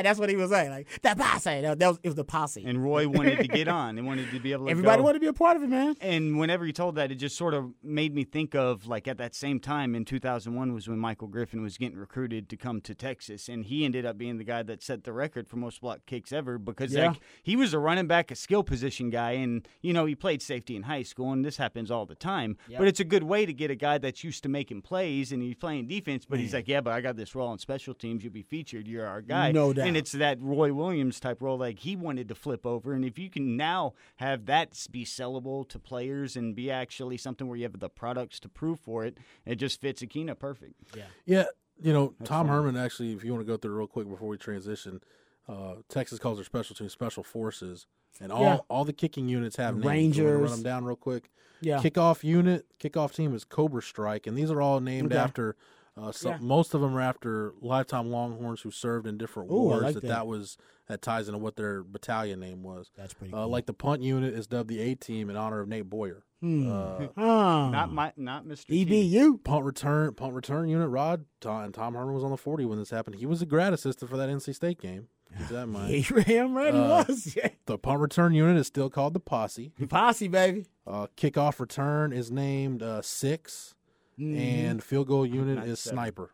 [0.04, 1.62] That's what he was saying, like the posse.
[1.62, 2.64] That, that was, it was the posse.
[2.66, 4.72] and Roy wanted to get on and wanted to be able to.
[4.72, 5.04] Everybody go.
[5.04, 5.96] wanted to be a part of it, man.
[6.02, 9.18] And whenever he told that, it just sort of made me think of like at
[9.18, 12.96] that same time in 2001 was when Michael Griffin was getting recruited to come to
[12.96, 16.00] Texas, and he ended up being the guy that set the record for most block
[16.06, 17.10] kicks ever because Yeah.
[17.10, 20.42] like he was a running back, a skill position guy, and you know he played
[20.42, 22.58] safety in high school, and this happens all the time.
[22.78, 25.42] But it's a good way to get a guy that's used to making plays and
[25.42, 28.19] he's playing defense, but he's like, yeah, but I got this role on special teams.
[28.24, 28.88] You'll be featured.
[28.88, 29.52] You're our guy.
[29.52, 29.88] No doubt.
[29.88, 32.94] And it's that Roy Williams type role, like he wanted to flip over.
[32.94, 37.48] And if you can now have that be sellable to players and be actually something
[37.48, 40.74] where you have the products to prove for it, it just fits Akina perfect.
[40.96, 41.04] Yeah.
[41.26, 41.46] Yeah,
[41.82, 44.38] you know, Tom Herman actually, if you want to go through real quick before we
[44.38, 45.02] transition,
[45.48, 47.88] uh, Texas calls their special teams special forces,
[48.22, 48.58] and all Yeah.
[48.70, 50.18] all the kicking units have names.
[50.18, 50.50] You wanna Rangers.
[50.52, 51.30] run them down real quick.
[51.62, 51.80] Yeah.
[51.80, 55.22] Kickoff unit, kickoff team is Cobra Strike, and these are all named Okay.
[55.22, 55.56] after.
[56.02, 56.38] Uh, some, Yeah.
[56.42, 59.82] Most of them are after lifetime Longhorns who served in different Ooh, wars.
[59.84, 60.08] like that, that.
[60.08, 62.90] that was that ties into what their battalion name was.
[62.98, 63.48] That's pretty Uh, cool.
[63.50, 66.24] like the punt unit is dubbed the A team in honor of Nate Boyer.
[66.42, 66.72] Hmm.
[66.72, 67.70] Uh, Oh.
[67.70, 68.66] Not my, not Mr.
[68.68, 68.86] T.
[68.86, 69.44] EBU.
[69.44, 72.80] punt return punt return unit Rod Tom, and Tom Herman was on the forty when
[72.80, 73.18] this happened.
[73.18, 75.10] He was a grad assistant for that NC State game.
[75.38, 75.92] Keep that in mind.
[75.94, 77.38] Abraham right he Uh, was.
[77.68, 79.74] The punt return unit is still called the posse.
[79.78, 80.66] The Posse, baby.
[80.88, 83.76] Uh, kickoff return is named uh, 6
[84.20, 84.38] Mm-hmm.
[84.38, 86.32] and field goal unit is sniper.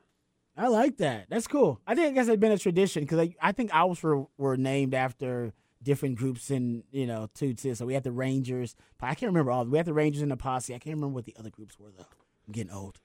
[0.57, 1.27] I like that.
[1.29, 1.81] That's cool.
[1.85, 4.55] I think I guess it's been a tradition because I, I think ours were, were
[4.57, 7.75] named after different groups in you know too too.
[7.75, 8.75] So we had the Rangers.
[9.01, 9.65] I can't remember all.
[9.65, 10.73] We had the Rangers and the Posse.
[10.73, 12.05] I can't remember what the other groups were though.
[12.47, 12.99] I'm getting old.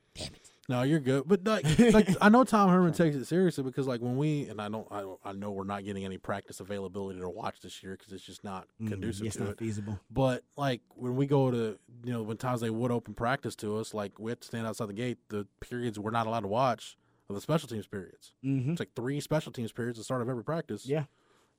[0.70, 1.24] No, you're good.
[1.26, 4.60] But like, like I know Tom Herman takes it seriously because like when we and
[4.60, 7.82] I don't I, don't- I know we're not getting any practice availability to watch this
[7.82, 9.58] year because it's just not conducive it's to not it.
[9.58, 9.98] feasible.
[10.10, 13.78] But like when we go to you know when times they would open practice to
[13.78, 15.18] us, like we have to stand outside the gate.
[15.28, 16.96] The periods we're not allowed to watch
[17.28, 18.32] are the special teams periods.
[18.44, 18.70] Mm-hmm.
[18.70, 20.86] It's like three special teams periods at the start of every practice.
[20.86, 21.04] Yeah.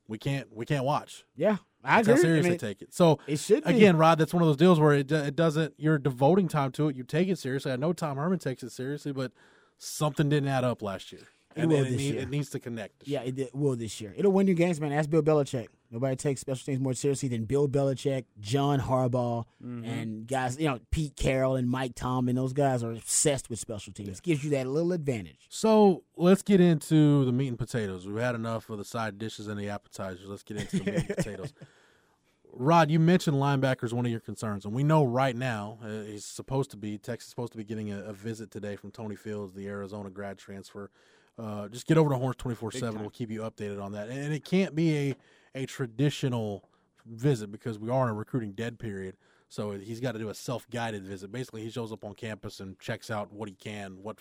[0.07, 1.25] we can't we can't watch.
[1.35, 1.57] Yeah.
[1.83, 2.21] I That's how agree.
[2.23, 2.93] serious I mean, they take it.
[2.93, 3.73] So It should be.
[3.75, 5.73] again, Rod, that's one of those deals where it it doesn't.
[5.77, 6.95] You're devoting time to it.
[6.95, 7.71] You take it seriously.
[7.71, 9.31] I know Tom Herman takes it seriously, but
[9.77, 11.21] something didn't add up last year,
[11.55, 12.21] It and, will and it, this need- year.
[12.23, 13.07] it needs to connect.
[13.07, 13.33] Yeah, year.
[13.47, 14.13] it will this year.
[14.15, 14.91] It'll win you games, man.
[14.91, 15.67] Ask Bill Belichick.
[15.91, 19.83] Nobody takes special teams more seriously than Bill Belichick, John Harbaugh, Mm-hmm.
[19.85, 22.35] and guys, you know, Pete Carroll and Mike Tomlin.
[22.35, 24.19] Those guys are obsessed with special teams.
[24.21, 25.47] Gives you that little advantage.
[25.49, 28.07] So let's get into the meat and potatoes.
[28.07, 30.27] We've had enough of the side dishes and the appetizers.
[30.27, 31.53] Let's get into the meat and potatoes.
[32.53, 36.25] Rod, you mentioned linebackers one of your concerns, and we know right now uh, he's
[36.25, 39.15] supposed to be Texas is supposed to be getting a, a visit today from Tony
[39.15, 40.89] Fields, the Arizona grad transfer.
[41.39, 42.99] uh, just get over to Horns twenty four seven.
[43.01, 44.09] We'll keep you updated on that.
[44.09, 45.15] And it can't be a
[45.55, 46.69] a traditional
[47.05, 49.15] visit because we are in a recruiting dead period.
[49.49, 51.31] So he's got to do a self guided visit.
[51.31, 54.19] Basically, he shows up on campus and checks out what he can, what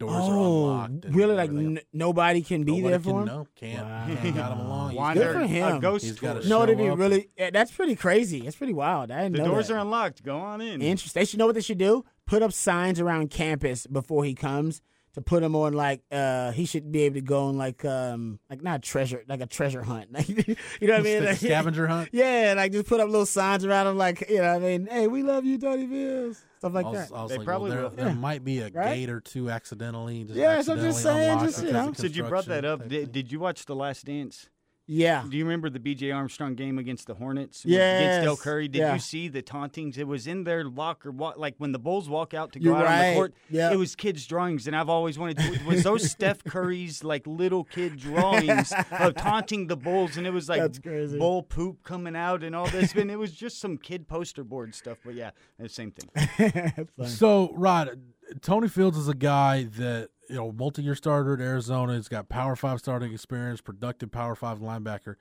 [0.00, 1.04] doors are Oh, unlocked.
[1.04, 1.34] and really?
[1.36, 3.26] Like n- nobody can be Nobody there can, for him?
[3.26, 3.86] No, can't.
[3.86, 4.06] Wow.
[4.20, 4.90] Can't got him along.
[4.90, 5.76] He's Wander, Good for him.
[5.76, 6.48] A ghost He's gotta.
[6.48, 6.98] No, to be up.
[6.98, 8.40] really, eh, that's pretty crazy.
[8.40, 9.12] That's pretty wild.
[9.12, 9.74] I didn't The know doors that.
[9.74, 10.24] are unlocked.
[10.24, 10.82] Go on in.
[10.82, 11.20] Interesting.
[11.20, 12.04] They should know what they should do.
[12.26, 14.80] Put up signs around campus before he comes
[15.14, 18.38] to put him on like uh he should be able to go on like um
[18.50, 20.12] like not treasure like a treasure hunt.
[20.12, 20.56] Like you
[20.88, 21.18] know what I mean?
[21.20, 22.08] Like Like- scavenger hunt.
[22.12, 24.86] Yeah, like just put up little signs around him like you know what I mean,
[24.90, 26.42] hey, we love you, Tony Fields.
[26.58, 27.14] Stuff like I was, that.
[27.16, 27.96] I was They like, probably well, there, will.
[27.96, 28.14] there Yeah.
[28.14, 28.94] might be a Right?
[28.96, 30.24] gate or two accidentally.
[30.24, 31.88] Just Yeah, so I'm just accidentally saying, just, you know.
[31.90, 34.48] of Since you brought that up, did, did you watch The Last Dance?
[34.86, 35.24] Yeah.
[35.28, 36.10] Do you remember the B.J.
[36.10, 37.64] Armstrong game against the Hornets?
[37.64, 37.98] Yeah.
[37.98, 38.68] Against Dell Curry?
[38.68, 38.92] Did Yeah.
[38.92, 39.96] you see the tauntings?
[39.96, 41.10] It was in their locker.
[41.10, 43.72] wa- Like when the Bulls walk out to go You're out on the court, Yep.
[43.72, 44.66] it was kids' drawings.
[44.66, 45.64] And I've always wanted to.
[45.64, 50.18] Was those Steph Curry's like little kid drawings of taunting the Bulls?
[50.18, 51.18] And it was like That's crazy.
[51.18, 52.94] bull poop coming out and all this.
[52.94, 54.98] and it was just some kid poster board stuff.
[55.02, 56.86] But yeah, the same thing.
[57.06, 58.00] So, Rod,
[58.42, 61.94] Tony Fields is a guy that you know, multi-year starter at Arizona.
[61.96, 65.16] He's got Power Five starting experience, productive Power Five linebacker.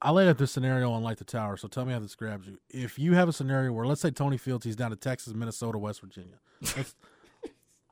[0.00, 2.46] I laid out this scenario on Light the Tower, so tell me how this grabs
[2.48, 2.58] you.
[2.68, 5.78] If you have a scenario where, let's say, Tony Fields, he's down to Texas, Minnesota,
[5.78, 6.40] West Virginia.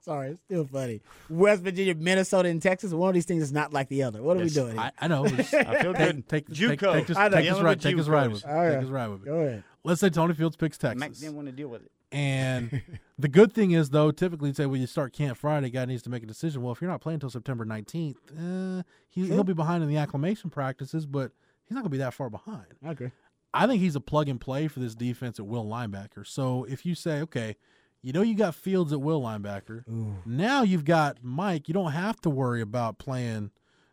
[0.02, 1.02] Sorry, it's still funny.
[1.28, 2.92] West Virginia, Minnesota, and Texas.
[2.94, 4.22] One of these things is not like the other.
[4.22, 4.72] What are Yes, we doing?
[4.72, 4.80] Here?
[4.80, 5.26] I, I know.
[5.28, 6.28] Just I feel take, good.
[6.28, 6.92] take, take, JUCO.
[6.94, 7.36] take, this, I know.
[7.36, 8.70] take this right, take this right with, Oh, yeah.
[8.70, 9.26] take this right with me.
[9.26, 9.64] Go ahead.
[9.84, 11.20] Let's say Tony Fields picks Mac Texas.
[11.20, 11.92] didn't want to deal with it.
[12.12, 12.82] And
[13.18, 16.10] the good thing is, though, typically say when you start Camp Friday, guy needs to
[16.10, 16.62] make a decision.
[16.62, 19.96] Well, if you're not playing until September 19th, uh, he, he'll be behind in the
[19.96, 21.32] acclimation practices, but
[21.64, 22.66] he's not going to be that far behind.
[22.84, 23.10] I agree.
[23.52, 26.26] I think he's a plug and play for this defense at will linebacker.
[26.26, 27.56] So if you say, okay,
[28.02, 29.84] you know you got Fields at will linebacker,
[30.24, 31.68] now you've got Mike.
[31.68, 33.50] You don't have to worry about playing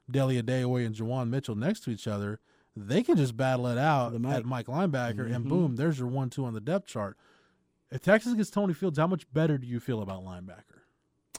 [0.09, 2.39] Dele Adeoye and Juwan Mitchell next to each other.
[2.76, 4.36] They can just battle it out Mike.
[4.36, 5.49] at Mike linebacker, and Mhm.
[5.49, 7.18] boom, there's your one-two on the depth chart.
[7.92, 10.82] If Texas gets Tony Fields, how much better do you feel about linebacker?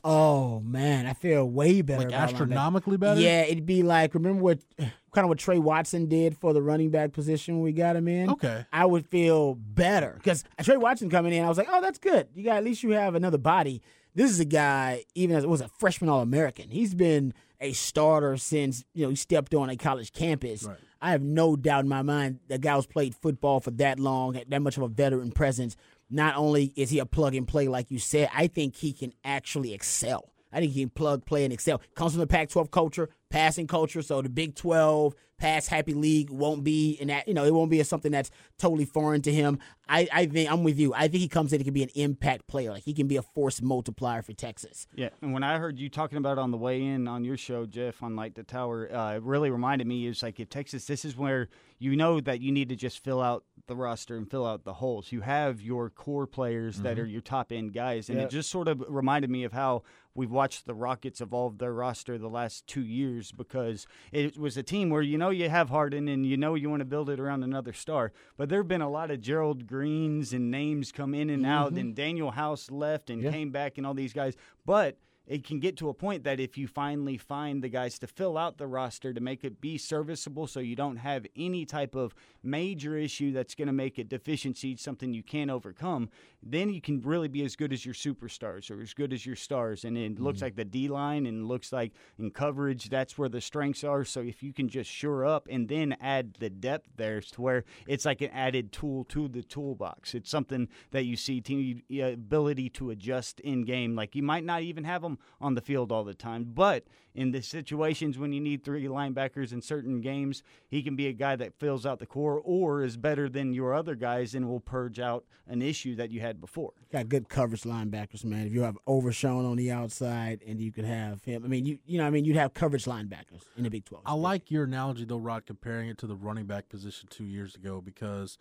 [0.05, 2.01] Oh man, I feel way better.
[2.01, 2.32] Like about linebacker.
[2.32, 3.20] astronomically better?
[3.20, 6.90] Yeah, it'd be like remember what kind of what Tre Watson did for the running
[6.90, 8.30] back position when we got him in.
[8.30, 8.64] Okay.
[8.72, 12.28] I would feel better because Tre Watson coming in, I was like, oh, that's good.
[12.34, 13.82] You got at least you have another body.
[14.14, 16.70] This is a guy, even as was a freshman All American.
[16.70, 20.62] He's been a starter since you know he stepped on a college campus.
[20.64, 20.78] Right.
[21.01, 24.40] I have no doubt in my mind that guy who's played football for that long,
[24.49, 25.76] that much of a veteran presence.
[26.11, 29.12] Not only is he a plug and play, like you said, I think he can
[29.24, 30.32] actually excel.
[30.52, 31.80] I think he can plug, play, and excel.
[31.94, 34.00] Comes from the Pac-12 culture, passing culture.
[34.00, 37.28] So the Big 12 pass happy league won't be in that.
[37.28, 39.59] You know, it won't be something that's totally foreign to him.
[39.88, 40.92] I, I think I'm with you.
[40.92, 41.61] I think he comes in.
[41.61, 42.72] He can be an impact player.
[42.72, 44.86] Like he can be a force multiplier for Texas.
[44.94, 47.36] Yeah, and when I heard you talking about it on the way in on your
[47.36, 50.86] show, Jeff, on Light the Tower, uh, it really reminded me is like if Texas,
[50.86, 51.48] this is where
[51.78, 54.74] you know that you need to just fill out the roster and fill out the
[54.74, 55.12] holes.
[55.12, 57.02] You have your core players that mm-hmm.
[57.02, 58.24] are your top end guys, and Yeah.
[58.24, 59.82] it just sort of reminded me of how
[60.14, 64.62] we've watched the Rockets evolve their roster the last two years because it was a
[64.62, 67.20] team where you know you have Harden and you know you want to build it
[67.20, 71.14] around another star, but there have been a lot of Gerald Greens and names come
[71.14, 71.78] in and out, mm-hmm.
[71.78, 73.30] and Danuel House left and Yeah.
[73.30, 74.34] came back, and all these guys,
[74.66, 74.98] but
[75.28, 78.36] it can get to a point that if you finally find the guys to fill
[78.36, 82.14] out the roster to make it be serviceable so you don't have any type of
[82.42, 86.08] major issue that's going to make it deficiency something you can't overcome
[86.42, 89.36] then you can really be as good as your superstars or as good as your
[89.36, 89.84] stars.
[89.84, 90.42] And it looks mm.
[90.42, 94.04] like the D line and looks like in coverage that's where the strengths are.
[94.04, 97.64] So if you can just shore up and then add the depth there to where
[97.86, 100.14] it's like an added tool to the toolbox.
[100.14, 104.62] It's something that you see team ability to adjust in game like you might not
[104.62, 108.40] even have them on the field all the time but in the situations when you
[108.40, 112.06] need three linebackers in certain games he can be a guy that fills out the
[112.06, 116.10] core or is better than your other guys and will purge out an issue that
[116.10, 118.46] you had before Got good coverage linebackers, man.
[118.46, 121.44] If you have Overshown on the outside, and you could have him.
[121.44, 124.04] I mean, you you know, I mean, you'd have coverage linebackers in the Big 12.
[124.06, 127.54] I like your analogy though, Rod, comparing it to the running back position two years
[127.54, 128.38] ago because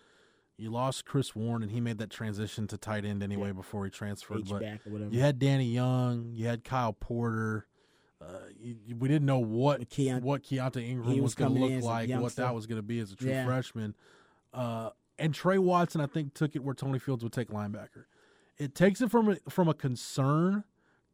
[0.57, 3.91] you lost Chris Warren and he made that transition to tight end anyway before he
[3.91, 4.47] transferred.
[4.49, 5.11] But H-back or whatever.
[5.13, 7.67] you had Danny Young, you had Kyle Porter.
[8.19, 8.25] Uh,
[8.59, 11.71] you, you- we didn't know what Keont- what Keaontay Ingram was, was going to look
[11.71, 13.45] in as a like, what that was going to be as a true Yeah.
[13.45, 13.93] freshman.
[14.53, 14.89] Uh,
[15.19, 18.05] and Tre Watson, I think, took it where Tony Fields would take linebacker.
[18.57, 20.63] It takes it from a, from a concern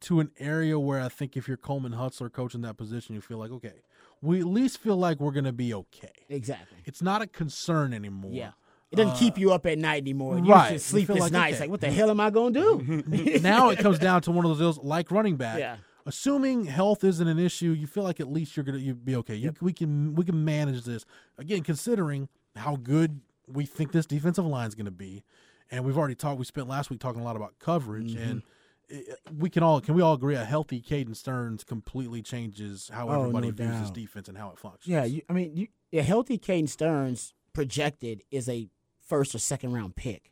[0.01, 3.37] to an area where I think if you're Coleman Hutzler coaching that position, you feel
[3.37, 3.81] like, okay,
[4.21, 6.11] we at least feel like we're going to be okay.
[6.29, 6.77] exactly.
[6.85, 8.31] It's not a concern anymore.
[8.33, 8.51] Yeah.
[8.93, 10.37] It doesn't keep uh, you up at night anymore.
[10.37, 10.73] You right.
[10.73, 11.59] just sleepless like, nights.
[11.59, 13.39] Like, what the hell am I going to do?
[13.41, 15.77] now it comes down to one of those deals like running back, Yeah.
[16.05, 19.35] assuming health isn't an issue, you feel like at least you're gonna you be okay.
[19.35, 21.05] You, we can we can manage this
[21.37, 25.23] again, considering how good we think this defensive line is going to be,
[25.71, 26.37] and we've already talked.
[26.39, 28.29] We spent last week talking a lot about coverage, Mm-hmm.
[28.29, 28.41] and
[28.89, 33.09] it, we can all can we all agree a healthy Caden Sterns completely changes how
[33.09, 33.93] Oh, everybody no views his doubt.
[33.95, 34.85] defense and how it functions.
[34.87, 35.67] Yeah, you, I mean, you,
[35.99, 38.67] a healthy Caden Sterns projected is a
[39.13, 40.31] first or second round pick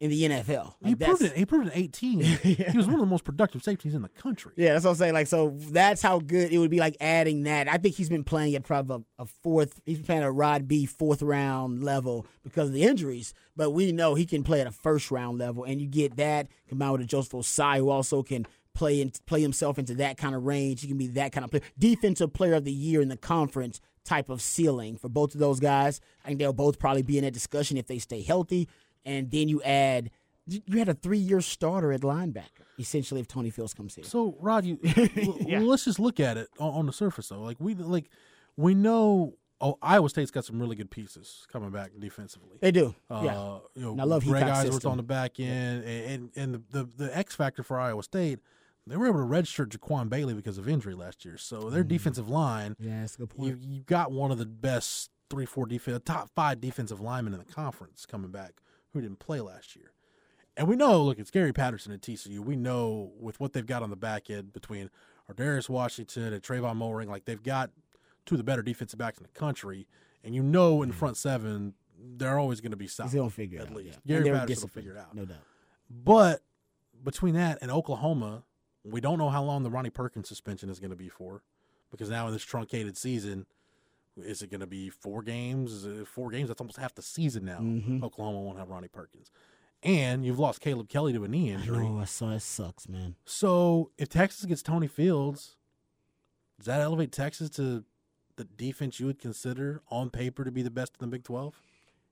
[0.00, 0.72] in the NFL.
[0.82, 1.36] he proved it.
[1.36, 2.20] He proved it at 18.
[2.22, 4.52] He was one of the most productive safeties in the country.
[4.56, 5.12] Yeah, that's what I'm saying.
[5.12, 6.78] Like, so that's how good it would be.
[6.78, 7.68] Like adding that.
[7.68, 9.82] I think he's been playing at probably a, a fourth.
[9.84, 13.34] He's been playing a Rod B fourth round level because of the injuries.
[13.54, 16.48] But we know he can play at a first round level, and you get that
[16.68, 20.34] combined with a Joseph Ossai, who also can play and play himself into that kind
[20.34, 20.80] of range.
[20.80, 23.82] He can be that kind of player, defensive player of the year in the conference
[24.06, 26.00] type of ceiling for both of those guys.
[26.24, 28.68] I think they'll both probably be in that discussion if they stay healthy.
[29.04, 30.10] And then you add.
[30.48, 33.20] You had a three-year starter at linebacker, essentially.
[33.20, 34.78] If Tony Fields comes here, So Rod, you
[35.44, 37.40] well, let's just look at it on, on the surface though.
[37.42, 38.08] Like we like
[38.56, 42.58] we know oh Iowa State's got some really good pieces coming back defensively.
[42.60, 42.94] They do.
[43.10, 43.32] Uh, yeah.
[43.74, 44.90] You know, And I love Greg Heacock's Eisworth system.
[44.92, 48.38] on the back end, and and, and the, the the X factor for Iowa State.
[48.86, 51.36] They were able to redshirt Jaquan Bailey because of injury last year.
[51.36, 51.88] So their mm.
[51.88, 53.48] defensive line, Yeah, that's a good point.
[53.48, 57.32] you you got one of the best three four defense uh, top five defensive linemen
[57.32, 58.60] in the conference coming back
[58.92, 59.92] who didn't play last year.
[60.56, 62.38] And we know, look, it's Gary Patterson at TCU.
[62.38, 64.88] We know with what they've got on the back end between
[65.30, 67.70] Ardarius Washington and Trevon Moehrig, like they've got
[68.24, 69.86] two of the better defensive backs in the country.
[70.24, 70.94] And you know in mm.
[70.94, 73.12] front seven, they're always going to be solid.
[73.12, 73.76] Gonna figure it at out.
[73.76, 73.98] least.
[74.04, 74.20] yeah.
[74.20, 75.14] Gary Patterson will figure it out.
[75.14, 75.38] no doubt.
[75.90, 76.42] But
[77.04, 78.44] between that and Oklahoma,
[78.90, 81.42] we don't know how long the Ronnie Perkins suspension is going to be for,
[81.90, 83.46] because now in this truncated season,
[84.16, 85.86] is it going to be four games?
[86.06, 86.48] Four games?
[86.48, 87.58] That's almost half the season now.
[87.58, 88.02] Mm-hmm.
[88.02, 89.30] Oklahoma won't have Ronnie Perkins,
[89.82, 91.84] and you've lost Caleb Kelly to a knee injury.
[91.86, 93.16] Oh, I saw it sucks, man.
[93.24, 95.56] So if Texas gets Tony Fields,
[96.58, 97.84] does that elevate Texas to
[98.36, 101.60] the defense you would consider on paper to be the best in the Big Twelve?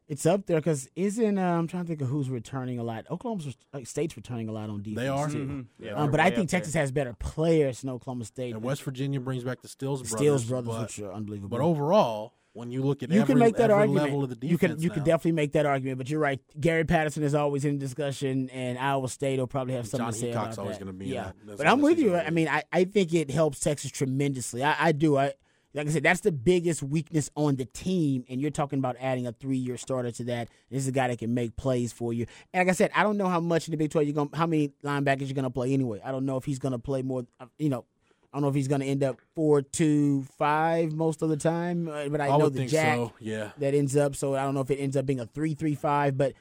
[0.07, 3.07] It's up there because isn't uh, I'm trying to think of who's returning a lot.
[3.11, 3.43] Oklahoma
[3.85, 4.97] State's returning a lot on defense.
[5.01, 5.29] They are.
[5.31, 5.67] too.
[5.81, 6.59] Yeah, Um, but I think up there.
[6.59, 8.53] Texas has better players than Oklahoma State.
[8.55, 10.19] And West Virginia brings back the Stills brothers.
[10.19, 11.57] Steele's brothers, but- which are unbelievable.
[11.57, 14.05] But overall, when you look at you every, can make that argument.
[14.05, 15.97] level of the defense, you can you can definitely make that argument.
[15.99, 16.39] But you're right.
[16.61, 20.19] Gary Patterson is always in discussion, and Iowa State will probably have something John to
[20.19, 20.85] say Heacock's about always that.
[20.85, 22.15] gonna be in yeah, that- but I'm with you.
[22.15, 24.63] I mean, I, I think it helps Texas tremendously.
[24.63, 25.17] I, I do.
[25.17, 25.33] I
[25.75, 29.27] like I said, that's the biggest weakness on the team, and you're talking about adding
[29.27, 30.49] a three year starter to that.
[30.71, 32.27] This is a guy that can make plays for you.
[32.53, 34.29] And like I said, I don't know how much in the Big Twelve you're going
[34.31, 36.01] to, how many linebackers you're going to play anyway.
[36.05, 37.27] I don't know if he's going to play more.
[37.41, 37.85] uh, You know.
[38.33, 41.37] I don't know if he's going to end up four two five most of the
[41.37, 43.13] time, uh, but I, I know the Jack so.
[43.21, 44.17] Yeah, that ends up.
[44.17, 46.33] So I don't know if it ends up being a three three five, but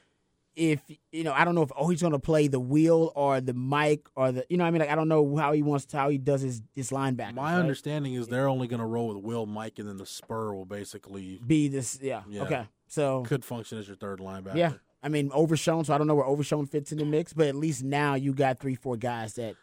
[0.55, 0.81] if
[1.11, 3.53] you know, I don't know if oh he's going to play the wheel or the
[3.53, 5.85] mic or the you know what I mean like I don't know how he wants
[5.87, 7.33] to, how he does his his linebacker.
[7.33, 10.53] my understanding is they're only going to roll with Will, Mike, and then the spur
[10.53, 12.43] will basically be this yeah, Yeah.
[12.43, 14.55] okay so could function as your third linebacker.
[14.55, 17.47] yeah I mean Overshown so I don't know where Overshown fits in the mix, but
[17.47, 19.55] at least now you got three four guys that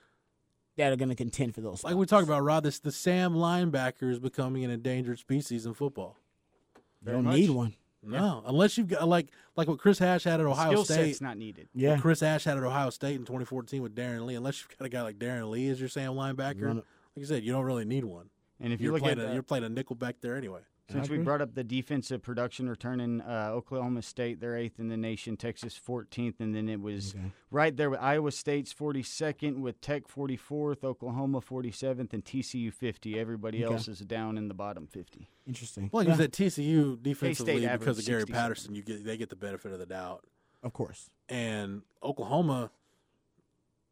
[0.76, 1.84] that are going to contend for those.
[1.84, 2.62] like we talked about, Rod.
[2.62, 6.16] This the Sam linebacker is becoming an endangered species in football.
[7.05, 7.74] You don't need one.
[8.03, 11.07] No, unless you've got like like what Chris Ash had at Ohio Skill State.
[11.09, 11.68] set's not needed.
[11.74, 14.34] Yeah, Chris Ash had at Ohio State in 2014 with Darron Lee.
[14.36, 16.84] Unless you've got a guy like Darron Lee as your Sam linebacker, Run like
[17.16, 17.20] it.
[17.20, 18.30] you said, you don't really need one.
[18.59, 20.36] And if you're you look playing at a, the- you're playing a nickel back there
[20.36, 20.61] anyway.
[20.91, 24.97] Since we brought up the defensive production returning, uh, Oklahoma State, they're eighth in the
[24.97, 27.14] nation, Texas 14th, and then it was
[27.51, 33.18] right there with Iowa State's 42nd, with Tech 44th, Oklahoma 47th, and TCU 50.
[33.18, 33.74] Everybody Okay.
[33.74, 35.28] else is down in the bottom 50.
[35.47, 35.91] interesting.
[35.93, 39.28] Well, Yeah, you said TCU defensively because of Gary 60 Patterson, you get they get
[39.30, 40.24] the benefit of the doubt,
[40.62, 41.09] of course.
[41.28, 42.70] and Oklahoma,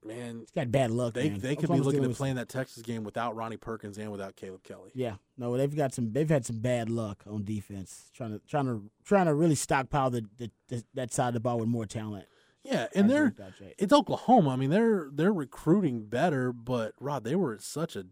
[0.04, 1.14] man, he's got bad luck.
[1.14, 1.40] they man.
[1.40, 4.36] they could be looking at with- playing that Texas game without Ronnie Perkins and without
[4.36, 4.90] Caleb Kelly.
[4.94, 6.12] Yeah, no, they've got some.
[6.12, 10.10] They've had some bad luck on defense, trying to trying to trying to really stockpile
[10.10, 12.26] the, the, the that side of the ball with more talent.
[12.64, 13.74] Yeah, and they're with that, Jay.
[13.78, 14.50] it's Oklahoma.
[14.50, 18.04] I mean, they're they're recruiting better, but Rod, they were such a.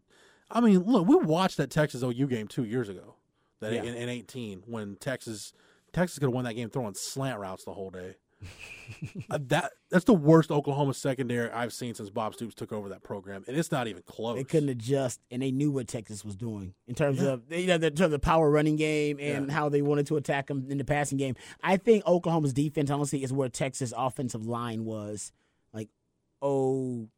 [0.50, 3.16] I mean, look, we watched that Texas OU game two years ago,
[3.60, 3.82] that Yeah.
[3.82, 5.52] in, in eighteen when Texas
[5.92, 8.14] Texas could have won that game throwing slant routes the whole day.
[9.30, 13.02] Uh, that that's the worst Oklahoma secondary I've seen since Bob Stoops took over that
[13.02, 14.36] program, and it's not even close.
[14.36, 17.74] They couldn't adjust, and they knew what Texas was doing in terms of you know,
[17.74, 19.52] in terms of the power running game and Yeah.
[19.52, 21.34] how they wanted to attack them in the passing game.
[21.62, 25.32] I think Oklahoma's defense, honestly, is where Texas' offensive line was,
[25.72, 25.88] like
[26.40, 27.08] oh,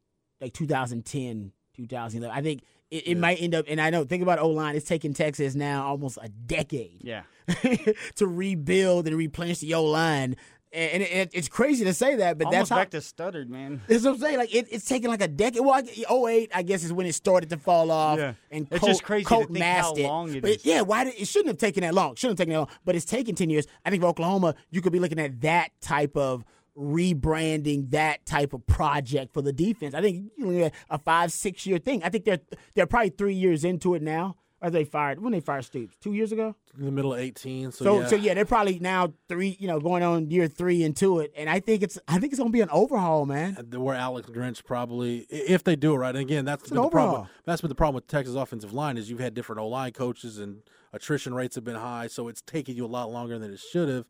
[0.41, 2.35] like 2010, 2011.
[2.35, 4.75] I think it, it might end up, and I know think about O line.
[4.75, 7.01] It's taken Texas now almost a decade.
[7.03, 7.23] Yeah.
[8.15, 10.35] to rebuild and replenish the O line.
[10.71, 12.75] And it, it's crazy to say that, but Almost that's how.
[12.75, 13.81] back to stuttered, man.
[13.87, 14.37] That's what I'm saying.
[14.37, 15.61] Like it, it's taken like a decade.
[15.61, 15.83] Well, I,
[16.29, 18.19] 08, I guess, is when it started to fall off.
[18.19, 18.33] Yeah.
[18.51, 20.03] and It's Colt, just crazy to think how it.
[20.03, 20.65] long it but is.
[20.65, 22.13] Yeah, why did it shouldn't have taken that long?
[22.15, 22.69] Shouldn't have taken that long.
[22.85, 23.65] But it's taken ten years.
[23.83, 26.45] I think for Oklahoma, you could be looking at that type of
[26.77, 29.93] rebranding, that type of project for the defense.
[29.93, 32.03] I think you're looking at a five, six year thing.
[32.03, 32.39] I think they're
[32.75, 34.35] they're probably three years into it now.
[34.61, 35.21] Are they fired?
[35.21, 35.95] When they fired Stoops?
[36.01, 36.53] Two years ago.
[36.77, 37.71] In the middle of 18.
[37.71, 38.07] So, So yeah.
[38.07, 41.49] so yeah, they're probably now three, you know, going on year three into it, and
[41.49, 43.57] I think it's I think it's gonna be an overhaul, man.
[43.57, 46.81] Uh, where Alex Grinch probably, if they do it right, and again, that's It's been
[46.81, 47.27] the problem.
[47.45, 50.37] That's been the problem with Texas offensive line is you've had different O line coaches
[50.39, 53.59] and attrition rates have been high, so it's taking you a lot longer than it
[53.59, 54.05] should have.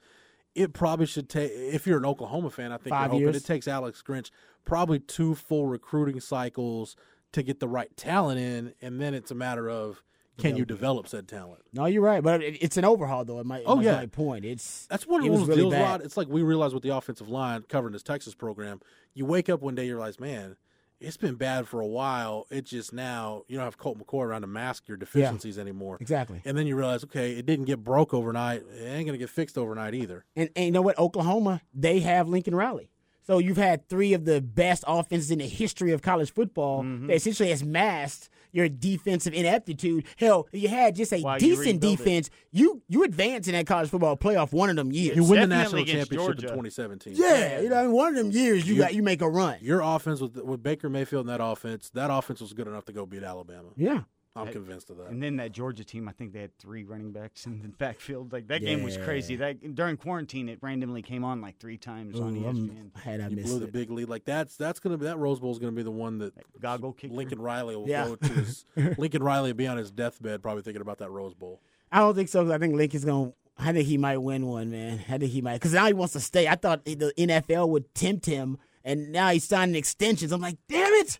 [0.55, 1.51] It probably should take.
[1.53, 4.31] If you're an Oklahoma fan, I think Five hoping it takes Alex Grinch
[4.65, 6.95] probably two full recruiting cycles
[7.31, 10.01] to get the right talent in, and then it's a matter of
[10.39, 11.61] can you develop said talent.
[11.73, 13.39] No, you're right, but it, it's an overhaul though.
[13.39, 13.63] It might.
[13.65, 13.93] Oh, yeah.
[13.97, 14.45] my point.
[14.45, 16.01] It's That's one of it those was really deals, bad.
[16.01, 18.81] It's like we realize with the offensive line covering this Texas program.
[19.13, 20.55] You wake up one day, you realize, man,
[20.99, 22.45] it's been bad for a while.
[22.49, 25.97] It just now you don't have Colt McCoy around to mask your deficiencies anymore.
[26.01, 26.41] Exactly.
[26.45, 28.63] And then you realize, okay, it didn't get broke overnight.
[28.77, 30.25] It ain't gonna get fixed overnight either.
[30.35, 30.97] And, and you know what?
[30.99, 32.89] Oklahoma, they have Lincoln Riley.
[33.25, 37.07] So you've had three of the best offenses in the history of college football Mm-hmm.
[37.07, 40.05] that essentially has masked your defensive ineptitude.
[40.17, 41.97] Hell, you had just a While you decent it.
[41.97, 42.29] defense.
[42.51, 45.15] You you advance in that college football playoff one of them years.
[45.15, 46.47] You win the national championship Georgia.
[46.47, 47.13] in 2017.
[47.15, 49.57] yeah, you know, in one of them years you You- got you make a run.
[49.61, 52.93] Your offense with with Baker Mayfield and that offense, that offense was good enough to
[52.93, 53.69] go beat Alabama.
[53.75, 54.01] Yeah.
[54.35, 55.07] I'm Hey, convinced of that.
[55.07, 58.31] And then that Georgia team, I think they had three running backs in the backfield.
[58.31, 59.35] Like that game was crazy.
[59.37, 62.55] That during quarantine, it randomly came on like three times on Ooh, I'm-
[62.95, 63.01] ESPN.
[63.01, 64.07] had I You missed blew the big lead.
[64.07, 66.93] Like that's that's gonna be that Rose Bowl is gonna be the one that Goggle
[66.93, 67.13] kicker.
[67.13, 68.05] Lincoln Riley will Yeah.
[68.07, 68.65] go to his
[68.97, 71.59] Lincoln Riley will be on his deathbed probably thinking about that Rose Bowl.
[71.91, 72.43] I don't think so.
[72.43, 73.31] 'cause I think Lincoln's going.
[73.31, 75.03] to I think he might win one, man.
[75.09, 76.47] I think he might because now he wants to stay.
[76.47, 80.31] I thought the NFL would tempt him, and now he's signing extensions.
[80.31, 81.19] I'm like, damn it!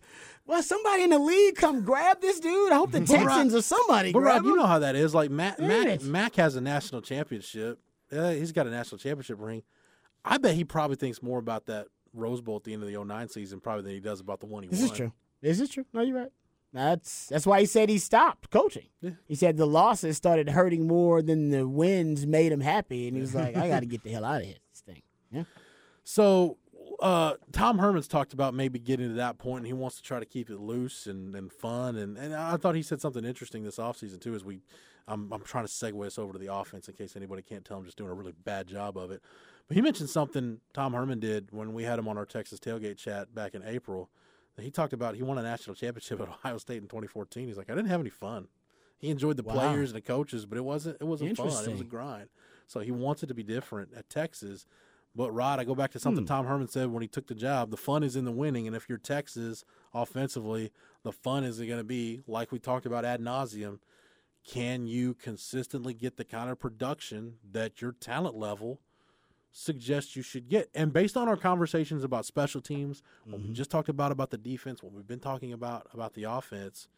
[0.50, 2.72] Well, somebody in the league come grab this dude.
[2.72, 4.12] I hope the Texans or somebody.
[4.12, 5.14] But grab Rob, you know how that is.
[5.14, 6.02] Like Mack, Mack.
[6.02, 7.78] Mack has a national championship.
[8.10, 9.62] Uh, he's got a national championship ring.
[10.24, 12.98] I bet he probably thinks more about that Rose Bowl at the end of the
[13.04, 14.86] 09 season probably than he does about the one he This won.
[14.86, 15.12] is it true.
[15.40, 15.84] This is true.
[15.92, 16.32] No, you're right.
[16.72, 18.86] That's that's why he said he stopped coaching.
[19.00, 19.10] Yeah.
[19.28, 23.20] He said the losses started hurting more than the wins made him happy, and he
[23.20, 25.02] was like, "I got to get the hell out of here." This thing.
[25.32, 25.44] Yeah.
[26.04, 26.58] So
[27.00, 30.18] uh, Tom Herman's talked about maybe getting to that point, and he wants to try
[30.20, 31.96] to keep it loose and, and fun.
[31.96, 34.60] And, and I thought he said something interesting this offseason, too, as we
[35.08, 37.78] I'm, I'm trying to segue us over to the offense in case anybody can't tell
[37.78, 39.22] I'm just doing a really bad job of it.
[39.66, 42.96] But he mentioned something Tom Herman did when we had him on our Texas tailgate
[42.96, 44.10] chat back in April.
[44.56, 47.48] That he talked about he won a national championship at Ohio State in 2014.
[47.48, 48.48] He's like, I didn't have any fun.
[48.98, 49.54] He enjoyed the Wow.
[49.54, 51.46] players and the coaches, but it wasn't it wasn't fun.
[51.46, 52.28] It was a grind.
[52.66, 54.66] So he wants it to be different at Texas.
[55.14, 56.28] But Rod, I go back to something Hmm.
[56.28, 57.70] Tom Herman said when he took the job.
[57.70, 60.70] The fun is in the winning, and if you're Texas offensively,
[61.02, 63.78] the fun is going to be like we talked about ad nauseum.
[64.46, 68.80] Can you consistently get the kind of production that your talent level
[69.52, 70.70] suggests you should get?
[70.74, 73.48] And based on our conversations about special teams, Mm-hmm.
[73.48, 76.88] we just talked about about the defense, what we've been talking about about the offense,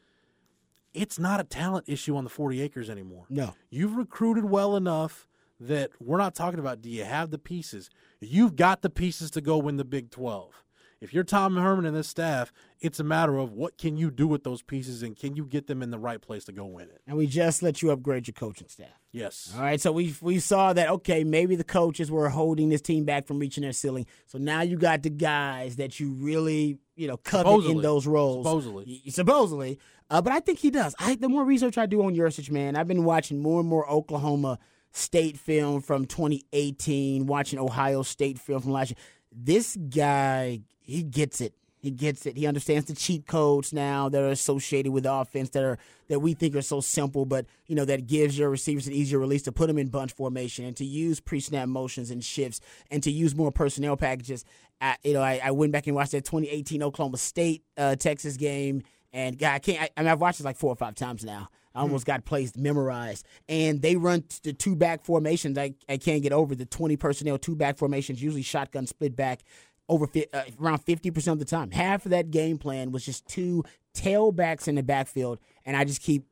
[0.94, 3.24] it's not a talent issue on the 40 acres anymore.
[3.30, 3.54] No.
[3.70, 5.26] You've recruited well enough
[5.68, 7.90] that we're not talking about do you have the pieces?
[8.20, 10.62] You've got the pieces to go win the Big 12.
[11.00, 14.28] If you're Tom Herman and this staff, it's a matter of what can you do
[14.28, 16.90] with those pieces and can you get them in the right place to go win
[16.90, 17.00] it?
[17.08, 19.00] And we just let you upgrade your coaching staff.
[19.10, 19.52] Yes.
[19.56, 23.04] All right, so we we saw that okay, maybe the coaches were holding this team
[23.04, 24.06] back from reaching their ceiling.
[24.26, 28.46] So now you got the guys that you really you know covet in those roles.
[28.46, 29.02] Supposedly.
[29.08, 29.80] Supposedly.
[30.08, 30.94] Uh, but I think he does.
[31.00, 33.90] I the more research I do on Yurcich, man, I've been watching more and more
[33.90, 34.60] Oklahoma
[34.92, 38.98] State film from 2018, watching Ohio State film from last year.
[39.32, 41.54] This guy, he gets it.
[41.82, 42.36] He gets it.
[42.36, 46.20] He understands the cheat codes now that are associated with the offense that are that
[46.20, 49.42] we think are so simple, but you know that gives your receivers an easier release
[49.42, 52.60] to put them in bunch formation and to use pre-snap motions and shifts
[52.92, 54.44] and to use more personnel packages.
[54.80, 58.36] I, you know, I, I went back and watched that 2018 Oklahoma State uh, Texas
[58.36, 58.82] game,
[59.12, 59.82] and God, I can't.
[59.82, 61.48] I, I mean, I've watched it like four or five times now.
[61.74, 65.56] I almost got placed memorized, and they run the two back formations.
[65.56, 69.40] I, I can't get over the 20 personnel two back formations, usually shotgun split back
[69.88, 71.70] over uh, around 50% of the time.
[71.70, 73.64] Half of that game plan was just two
[73.94, 76.26] tailbacks in the backfield, and I just keep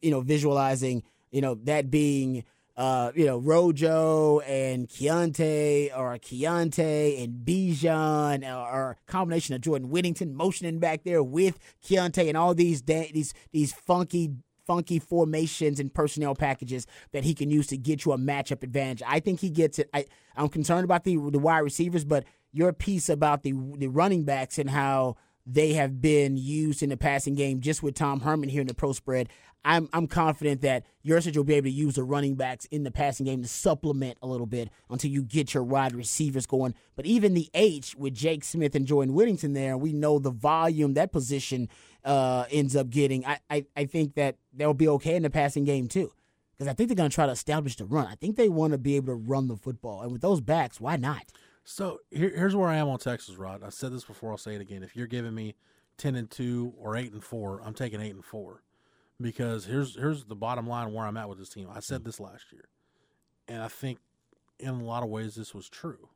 [0.00, 2.44] you know visualizing you know that being
[2.76, 9.62] uh, you know Rojo and Keaontay or Keaontay and Bijan or, or a combination of
[9.62, 14.32] Jordan Whittington motioning back there with Keaontay and all these da- these these funky
[14.66, 19.02] funky formations and personnel packages that he can use to get you a matchup advantage.
[19.06, 19.88] I think he gets it.
[19.94, 20.06] I,
[20.36, 24.58] I'm concerned about the the wide receivers, but your piece about the the running backs
[24.58, 28.60] and how they have been used in the passing game just with Tom Herman here
[28.60, 29.28] in the pro spread.
[29.64, 32.90] I'm I'm confident that Yurcich will be able to use the running backs in the
[32.92, 36.74] passing game to supplement a little bit until you get your wide receivers going.
[36.94, 40.94] But even the H with Jake Smith and Jordan Whittington there, we know the volume
[40.94, 41.68] that position
[42.06, 43.26] uh, ends up getting.
[43.26, 46.12] I, I, I think that they'll be okay in the passing game too.
[46.56, 48.06] Because I think they're going to try to establish the run.
[48.06, 50.00] I think they want to be able to run the football.
[50.00, 51.24] And with those backs, why not?
[51.64, 53.62] So here, here's where I am on Texas, Rod.
[53.62, 54.30] I said this before.
[54.30, 54.82] I'll say it again.
[54.82, 55.56] If you're giving me
[55.98, 58.62] ten and two or eight and four, I'm taking eight and four
[59.20, 61.68] because here's here's the bottom line where I'm at with this team.
[61.74, 62.68] I said this last year,
[63.48, 63.98] and I think
[64.58, 66.08] in a lot of ways this was true.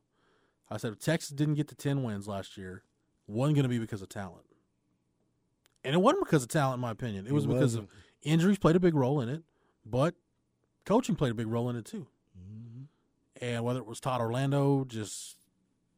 [0.71, 2.83] I said if Texas didn't get to ten wins last year,
[3.27, 4.45] wasn't going to be because of talent,
[5.83, 7.27] and it wasn't because of talent, in my opinion.
[7.27, 7.87] It was It because of
[8.21, 9.43] injuries played a big role in it,
[9.85, 10.15] but
[10.85, 12.07] coaching played a big role in it too.
[12.37, 13.43] Mm-hmm.
[13.43, 15.37] And whether it was Todd Orlando just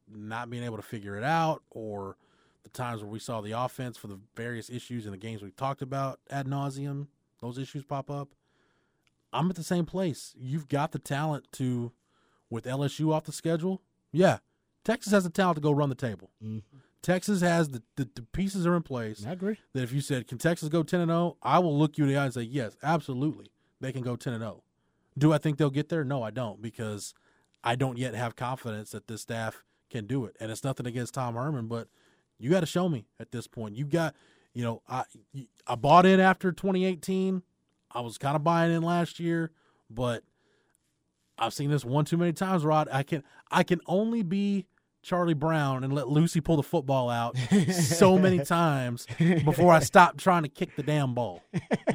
[0.10, 2.18] not being able to figure it out, or
[2.64, 5.52] the times where we saw the offense for the various issues in the games we
[5.52, 7.08] talked about ad nauseum,
[7.42, 8.30] those issues pop up.
[9.34, 10.34] I'm at the same place.
[10.38, 11.92] You've got the talent to,
[12.50, 13.82] with LSU off the schedule.
[14.12, 14.38] Yeah,
[14.86, 16.30] Texas has the talent to go run the table.
[16.44, 16.78] Mm-hmm.
[17.04, 19.24] Texas has the, the the pieces are in place.
[19.28, 19.58] I agree.
[19.74, 22.10] That if you said, "Can Texas go 10 and 0?" I will look you in
[22.10, 23.52] the eye and say, "Yes, absolutely,
[23.82, 24.64] they can go 10 and 0."
[25.18, 26.04] Do I think they'll get there?
[26.04, 27.14] No, I don't because
[27.64, 30.36] I don't yet have confidence that this staff can do it.
[30.40, 31.88] And it's nothing against Tom Herman, but
[32.40, 33.76] you got to show me at this point.
[33.76, 34.16] You got,
[34.54, 35.04] you know, I
[35.68, 37.44] I bought in after 2018.
[37.92, 39.52] I was kind of buying in last year,
[39.90, 40.24] but
[41.38, 42.88] I've seen this one too many times, Rod.
[42.92, 44.68] I can I can only be
[45.04, 47.38] Charlie Brown and let Lucy pull the football out
[47.72, 51.44] so many times before I stopped trying to kick the damn ball.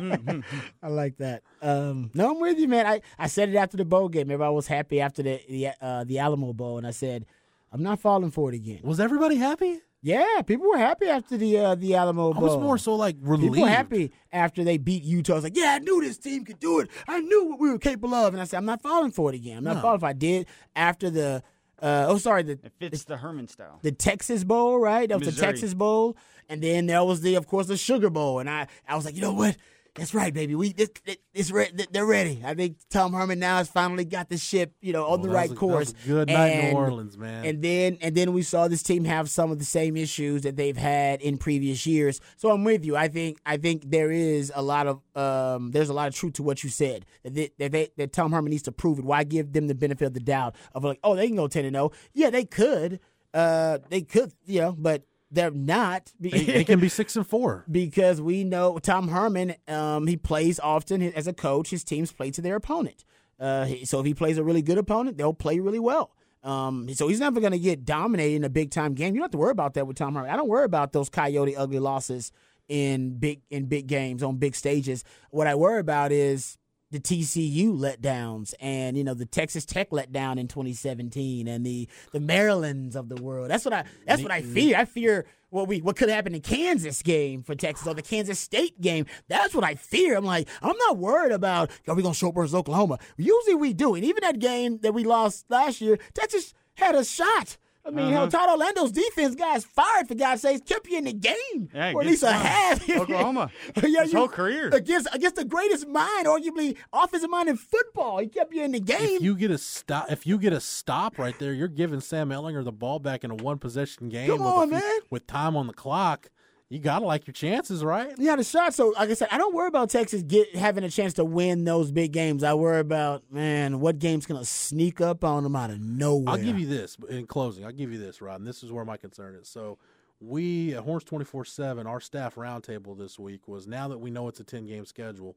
[0.82, 1.42] I like that.
[1.62, 2.86] Um, no, I'm with you, man.
[2.86, 4.22] I, I said it after the bowl game.
[4.30, 7.26] Everybody was happy after the the, uh, the Alamo Bowl, and I said,
[7.72, 8.80] I'm not falling for it again.
[8.82, 9.80] Was everybody happy?
[10.00, 12.42] Yeah, people were happy after the uh, the Alamo I Bowl.
[12.42, 13.54] was more so like relieved.
[13.54, 15.32] People were happy after they beat Utah.
[15.32, 16.88] I was like, yeah, I knew this team could do it.
[17.08, 18.32] I knew what we were capable of.
[18.32, 19.58] And I said, I'm not falling for it again.
[19.58, 19.82] I'm not No.
[19.82, 20.46] falling if I did
[20.76, 21.42] after the,
[21.80, 23.78] uh, oh, sorry, the, It fits the Herman style.
[23.82, 25.08] the Texas Bowl, right?
[25.08, 26.16] That was the Texas Bowl,
[26.48, 28.38] and then there was the, of course, the Sugar Bowl.
[28.40, 29.56] And I, I was like, you know what?
[29.98, 30.54] That's right, baby.
[30.54, 30.90] We this,
[31.34, 32.40] this, re- they're ready.
[32.44, 35.28] I think Tom Herman now has finally got the ship, you know, on Oh, the
[35.28, 35.92] right a- course.
[36.06, 37.44] good night in New Orleans, man.
[37.44, 40.56] And then and then we saw this team have some of the same issues that
[40.56, 42.20] they've had in previous years.
[42.36, 42.96] So I'm with you.
[42.96, 46.34] I think I think there is a lot of um, there's a lot of truth
[46.34, 47.04] to what you said.
[47.24, 49.04] That they, that, they, that Tom Herman needs to prove it.
[49.04, 51.64] Why give them the benefit of the doubt of like, oh, they can go ten
[51.64, 51.90] and zero.
[52.14, 53.00] Yeah, they could.
[53.34, 56.12] Uh, they could, you know, but they're not.
[56.20, 57.64] They, they can be six and four.
[57.70, 59.54] because we know Tom Herman.
[59.66, 61.70] Um, he plays often as a coach.
[61.70, 63.04] His teams play to their opponent.
[63.38, 66.10] Uh, so if he plays a really good opponent, they'll play really well.
[66.42, 69.14] Um, so he's never going to get dominated in a big time game.
[69.14, 70.30] You don't have to worry about that with Tom Herman.
[70.30, 72.32] I don't worry about those coyote ugly losses
[72.68, 75.04] in big in big games on big stages.
[75.30, 76.58] What I worry about is
[76.90, 82.20] the TCU letdowns and you know the Texas Tech letdown in 2017 and the the
[82.20, 83.50] Marylands of the world.
[83.50, 84.54] That's what I that's what I mm-hmm.
[84.54, 84.76] fear.
[84.76, 88.38] I fear what we what could happen in Kansas game for Texas or the Kansas
[88.38, 89.06] State game.
[89.28, 90.16] That's what I fear.
[90.16, 92.98] I'm like I'm not worried about are we gonna show up versus Oklahoma?
[93.16, 97.04] Usually we do, and even that game that we lost last year, Texas had a
[97.04, 97.58] shot.
[97.86, 98.10] I mean, uh-huh.
[98.12, 101.86] hell, Todd Orlando's defense guys fired for God's sakes, kept you in the game, Yeah,
[101.86, 102.42] or at good least a stuff.
[102.42, 102.90] half.
[102.96, 103.50] Oklahoma.
[103.82, 104.68] yeah, His you- whole career.
[104.74, 108.18] against against the greatest mind, arguably offensive mind in football.
[108.18, 109.16] He kept you in the game.
[109.16, 112.28] If you get a stop, if you get a stop right there, you're giving Sam
[112.28, 114.28] Ehlinger the ball back in a one possession game.
[114.28, 114.98] Come with a on, few- man.
[115.10, 116.28] With time on the clock,
[116.70, 118.12] you gotta like your chances, right?
[118.18, 118.74] He had a shot.
[118.74, 121.64] So, like I said, I don't worry about Texas get having a chance to win
[121.64, 122.44] those big games.
[122.44, 126.34] I worry about man, what game's gonna sneak up on them out of nowhere.
[126.34, 127.64] I'll give you this in closing.
[127.64, 129.48] I'll give you this, Rod, and this is where my concern is.
[129.48, 129.78] So,
[130.20, 134.10] we at Horns twenty four seven, our staff roundtable this week was now that we
[134.10, 135.36] know it's a ten game schedule,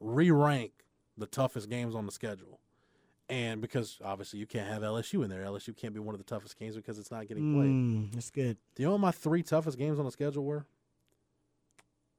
[0.00, 0.72] re rank
[1.16, 2.58] the toughest games on the schedule.
[3.28, 6.24] And because obviously you can't have LSU in there, LSU can't be one of the
[6.24, 7.70] toughest games because it's not getting played.
[7.70, 8.58] Mm, that's good.
[8.74, 10.66] Do you know what my three toughest games on the schedule were?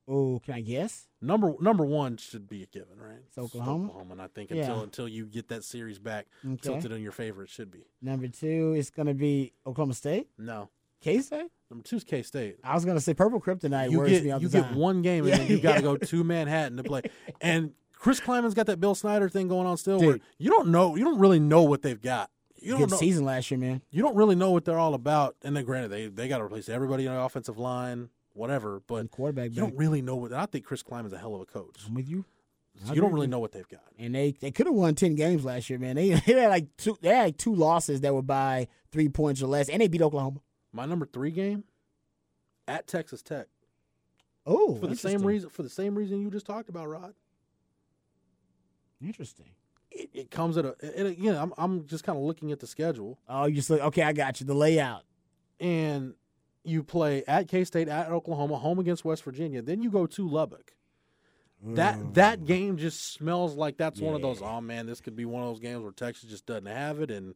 [0.08, 1.08] Oh, can I guess?
[1.22, 3.20] Number number one should be a given, right?
[3.28, 3.86] It's Oklahoma?
[3.86, 4.84] Oklahoma, and I think until Yeah.
[4.84, 6.58] until you get that series back Okay.
[6.62, 7.86] tilted in your favor, it should be.
[8.02, 10.28] Number two is gonna be Oklahoma State.
[10.38, 11.50] No, K State.
[11.70, 12.58] number two is K State.
[12.64, 14.76] I was gonna say Purple Kryptonite You get you the get time.
[14.76, 17.02] one game, and then you got to go to Manhattan to play.
[17.40, 20.98] And Chris Klieman's got that Bill Snyder thing going on still, where you don't know,
[20.98, 22.30] you don't really know what they've got.
[22.62, 22.98] You don't Good know.
[22.98, 23.82] season last year, man.
[23.92, 25.36] You don't really know what they're all about.
[25.42, 28.82] And then, granted, they they got to replace everybody on the offensive line, whatever.
[28.88, 30.34] But quarterback you don't really know what.
[30.34, 31.82] I think Chris Klieman's a hell of a coach.
[31.88, 32.26] I'm with you.
[32.86, 33.84] So you don't really know what they've got.
[34.00, 35.96] And they, they could have won ten games last year, man.
[35.96, 39.42] They, they had like two they had like two losses that were by three points
[39.42, 40.40] or less, and they beat Oklahoma.
[40.72, 41.66] My number three game
[42.68, 43.48] at Texas Tech
[44.46, 47.14] Oh, for the same reason for the same reason you just talked about, Rod.
[49.02, 49.50] Interesting.
[49.92, 51.36] It, it comes at a and again.
[51.36, 54.02] I'm I'm just kind of looking at the schedule, Oh, you just look okay.
[54.04, 54.46] I got you.
[54.48, 55.04] The layout.
[55.60, 56.16] and
[56.64, 59.62] you play at K State, at Oklahoma, home against West Virginia.
[59.62, 60.74] Then you go to Lubbock.
[61.66, 62.14] That mm.
[62.16, 64.42] that game just smells like that's one of those.
[64.42, 67.10] Oh man, this could be one of those games where Texas just doesn't have it,
[67.10, 67.36] and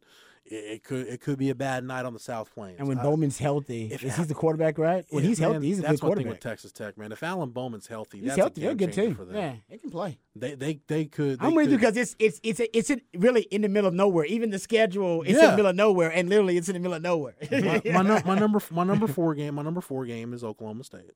[0.50, 2.78] it, it could it could be a bad night on the South Plains.
[2.80, 5.06] And when I- Bowman's healthy, if is he the quarterback, right?
[5.10, 5.92] When Yeah, he's man, healthy, he's a good quarterback.
[5.92, 6.40] that's good one thing with.
[6.40, 7.12] Texas Tech, man.
[7.12, 8.62] If Alan Bowman's healthy, He's that's healthy.
[8.62, 9.16] a They're a good team.
[9.16, 9.36] for them.
[9.36, 10.18] Yeah, they can play.
[10.36, 11.38] They they they could.
[11.42, 13.88] I'm they with you because it's it's it's a, it's in, really in the middle
[13.88, 14.26] of nowhere.
[14.26, 16.96] Even the schedule, it's in the middle of nowhere, and literally it's in the middle
[16.96, 17.36] of nowhere.
[17.52, 21.12] my, my, my number my number four game my number four game is Oklahoma State.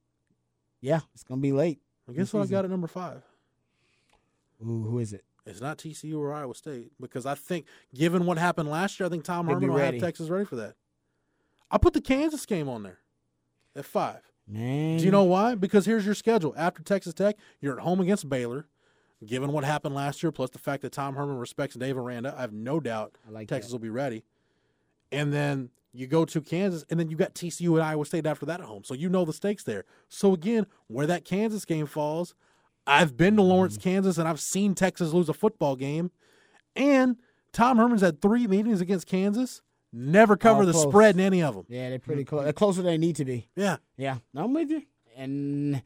[0.81, 1.79] yeah, it's gonna be late.
[2.09, 3.21] I guess what I got at number five.
[4.63, 5.23] Ooh, who is it?
[5.45, 7.65] It's not TCU or Iowa State because I think,
[7.95, 9.97] given what happened last year, I think Tom Herman will have.
[9.99, 10.75] Texas ready for that.
[11.69, 12.99] I put the Kansas game on there
[13.75, 14.21] at five.
[14.47, 15.55] Man, Do you know why?
[15.55, 16.53] Because here's your schedule.
[16.57, 18.67] After Texas Tech, you're at home against Baylor.
[19.25, 22.41] Given what happened last year, plus the fact that Tom Herman respects Dave Aranda, I
[22.41, 23.75] have no doubt like Texas that.
[23.75, 24.23] will be ready.
[25.11, 28.45] And then you go to Kansas, and then you got TCU and Iowa State after
[28.47, 28.83] that at home.
[28.83, 29.85] So you know the stakes there.
[30.09, 32.33] So again, where that Kansas game falls,
[32.87, 33.89] I've been to Lawrence, Mm-hmm.
[33.89, 36.11] Kansas, and I've seen Texas lose a football game.
[36.75, 37.17] And
[37.53, 39.61] Tom Herman's had three meetings against Kansas,
[39.91, 41.65] never cover All the spread in any of them.
[41.67, 42.43] Yeah, they're pretty close.
[42.43, 43.49] They're closer than they need to be.
[43.55, 43.77] Yeah.
[43.97, 44.83] Yeah, I'm with you.
[45.17, 45.81] And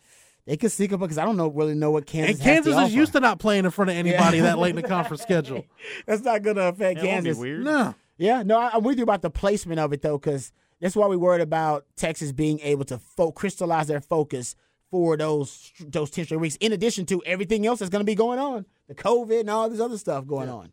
[0.46, 2.36] they could sneak up because I don't know really know what Kansas.
[2.36, 3.00] And Kansas has to is offer.
[3.00, 5.66] used to not playing in front of anybody that late in the conference schedule.
[6.06, 7.38] That's not going to affect That won't be Kansas.
[7.38, 7.64] weird.
[7.66, 7.96] No.
[8.18, 11.08] Yeah, no, I- I'm with you about the placement of it though, because that's why
[11.08, 14.56] we worried about Texas being able to fo- crystallize their focus
[14.92, 16.56] for those those ten straight weeks.
[16.58, 19.70] In addition to everything else that's going to be going on, the COVID and all
[19.70, 20.72] this other stuff going on.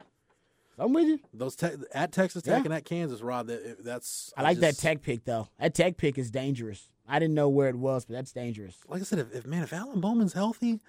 [0.79, 1.21] I'm with you.
[1.35, 2.65] Those te- at Texas Tech Yeah.
[2.65, 3.47] and at Kansas, Rob.
[3.47, 5.49] That, that's I like that just- tech pick though.
[5.61, 6.89] That tech pick is dangerous.
[7.07, 8.77] I didn't know where it was, but that's dangerous.
[8.89, 10.81] Like I said, if, if man, if Alan Bowman's healthy,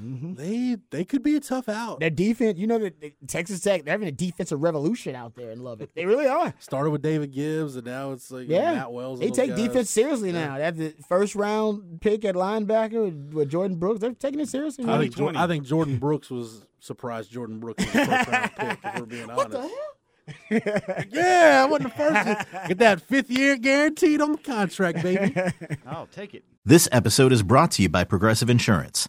[0.00, 0.34] Mm-hmm.
[0.34, 2.00] they they could be a tough out.
[2.00, 5.50] Their defense, you know, that the Texas Tech, they're having a defensive revolution out there
[5.50, 5.90] and love it.
[5.94, 6.54] They really are.
[6.60, 9.20] Started with David Gibbs, and now it's like you know, Yeah, Matt Wells.
[9.20, 9.58] they take guys.
[9.58, 10.56] defense seriously now.
[10.58, 14.00] That's the first round pick at linebacker with, with Jordyn Brooks.
[14.00, 14.84] They're taking it seriously.
[14.88, 17.32] I think, I think Jordyn Brooks was surprised.
[17.32, 18.78] Jordyn Brooks was the first round pick.
[18.84, 19.36] If we're being honest.
[19.36, 21.06] What the hell?
[21.10, 22.68] Yeah, I wasn't the first.
[22.68, 25.34] Get that fifth year guaranteed on the contract, baby.
[25.86, 26.44] I'll take it.
[26.64, 29.08] This episode is brought to you by Progressive Insurance.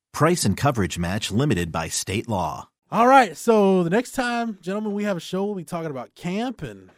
[0.11, 2.69] Price and coverage match limited by state law.
[2.91, 5.45] All right, so the next time, gentlemen, we have a show.
[5.45, 6.89] We'll be talking about camp and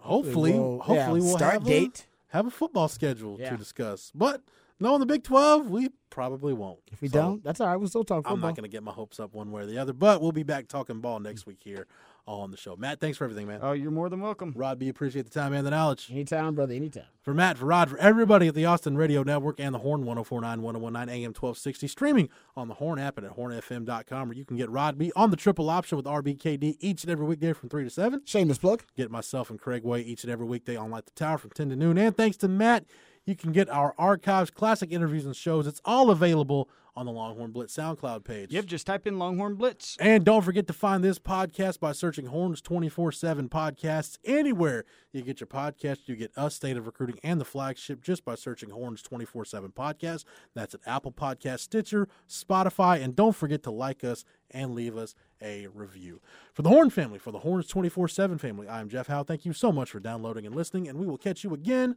[0.00, 2.06] hopefully, We'll- hopefully yeah, we'll start have date.
[2.32, 3.50] A, have a football schedule Yeah.
[3.50, 4.10] to discuss.
[4.14, 4.42] But
[4.80, 6.80] knowing the Big Twelve, we probably won't.
[6.90, 7.76] If we So, don't, that's all right.
[7.76, 9.76] We'll still talk I'm not going to get my hopes up one way or the
[9.78, 9.92] other.
[9.92, 11.86] But we'll be back talking ball next week here
[12.28, 12.76] on the show.
[12.76, 13.60] Matt, thanks for everything, man.
[13.62, 14.52] Oh, you're more than welcome.
[14.54, 16.08] Rod B, appreciate the time and the knowledge.
[16.10, 16.74] Anytime, brother.
[16.74, 17.04] Anytime.
[17.22, 20.62] For Matt, for Rod, for everybody at the Austin Radio Network and the Horn 1049
[20.62, 24.70] 1019 AM 1260, streaming on the Horn app and at hornfm.com, where you can get
[24.70, 27.90] Rod B on the triple option with RBKD each and every weekday from 3 to
[27.90, 28.22] 7.
[28.24, 28.82] Shameless plug.
[28.96, 31.70] Get myself and Craig Way each and every weekday on Light the Tower from 10
[31.70, 31.98] to noon.
[31.98, 32.84] And thanks to Matt,
[33.28, 35.66] you can get our archives, classic interviews, and shows.
[35.66, 38.50] It's all available on the Longhorn Blitz SoundCloud page.
[38.50, 39.96] Yep, just type in Longhorn Blitz.
[40.00, 45.22] And don't forget to find this podcast by searching Horns 24 7 podcasts anywhere you
[45.22, 45.98] get your podcast.
[46.06, 49.70] You get us, State of Recruiting, and the flagship just by searching Horns 24 7
[49.70, 50.24] podcast.
[50.54, 53.00] That's at Apple Podcast, Stitcher, Spotify.
[53.00, 56.20] And don't forget to like us and leave us a review.
[56.52, 59.22] For the Horn family, for the Horns 24 7 family, I'm Jeff Howe.
[59.22, 61.96] Thank you so much for downloading and listening, and we will catch you again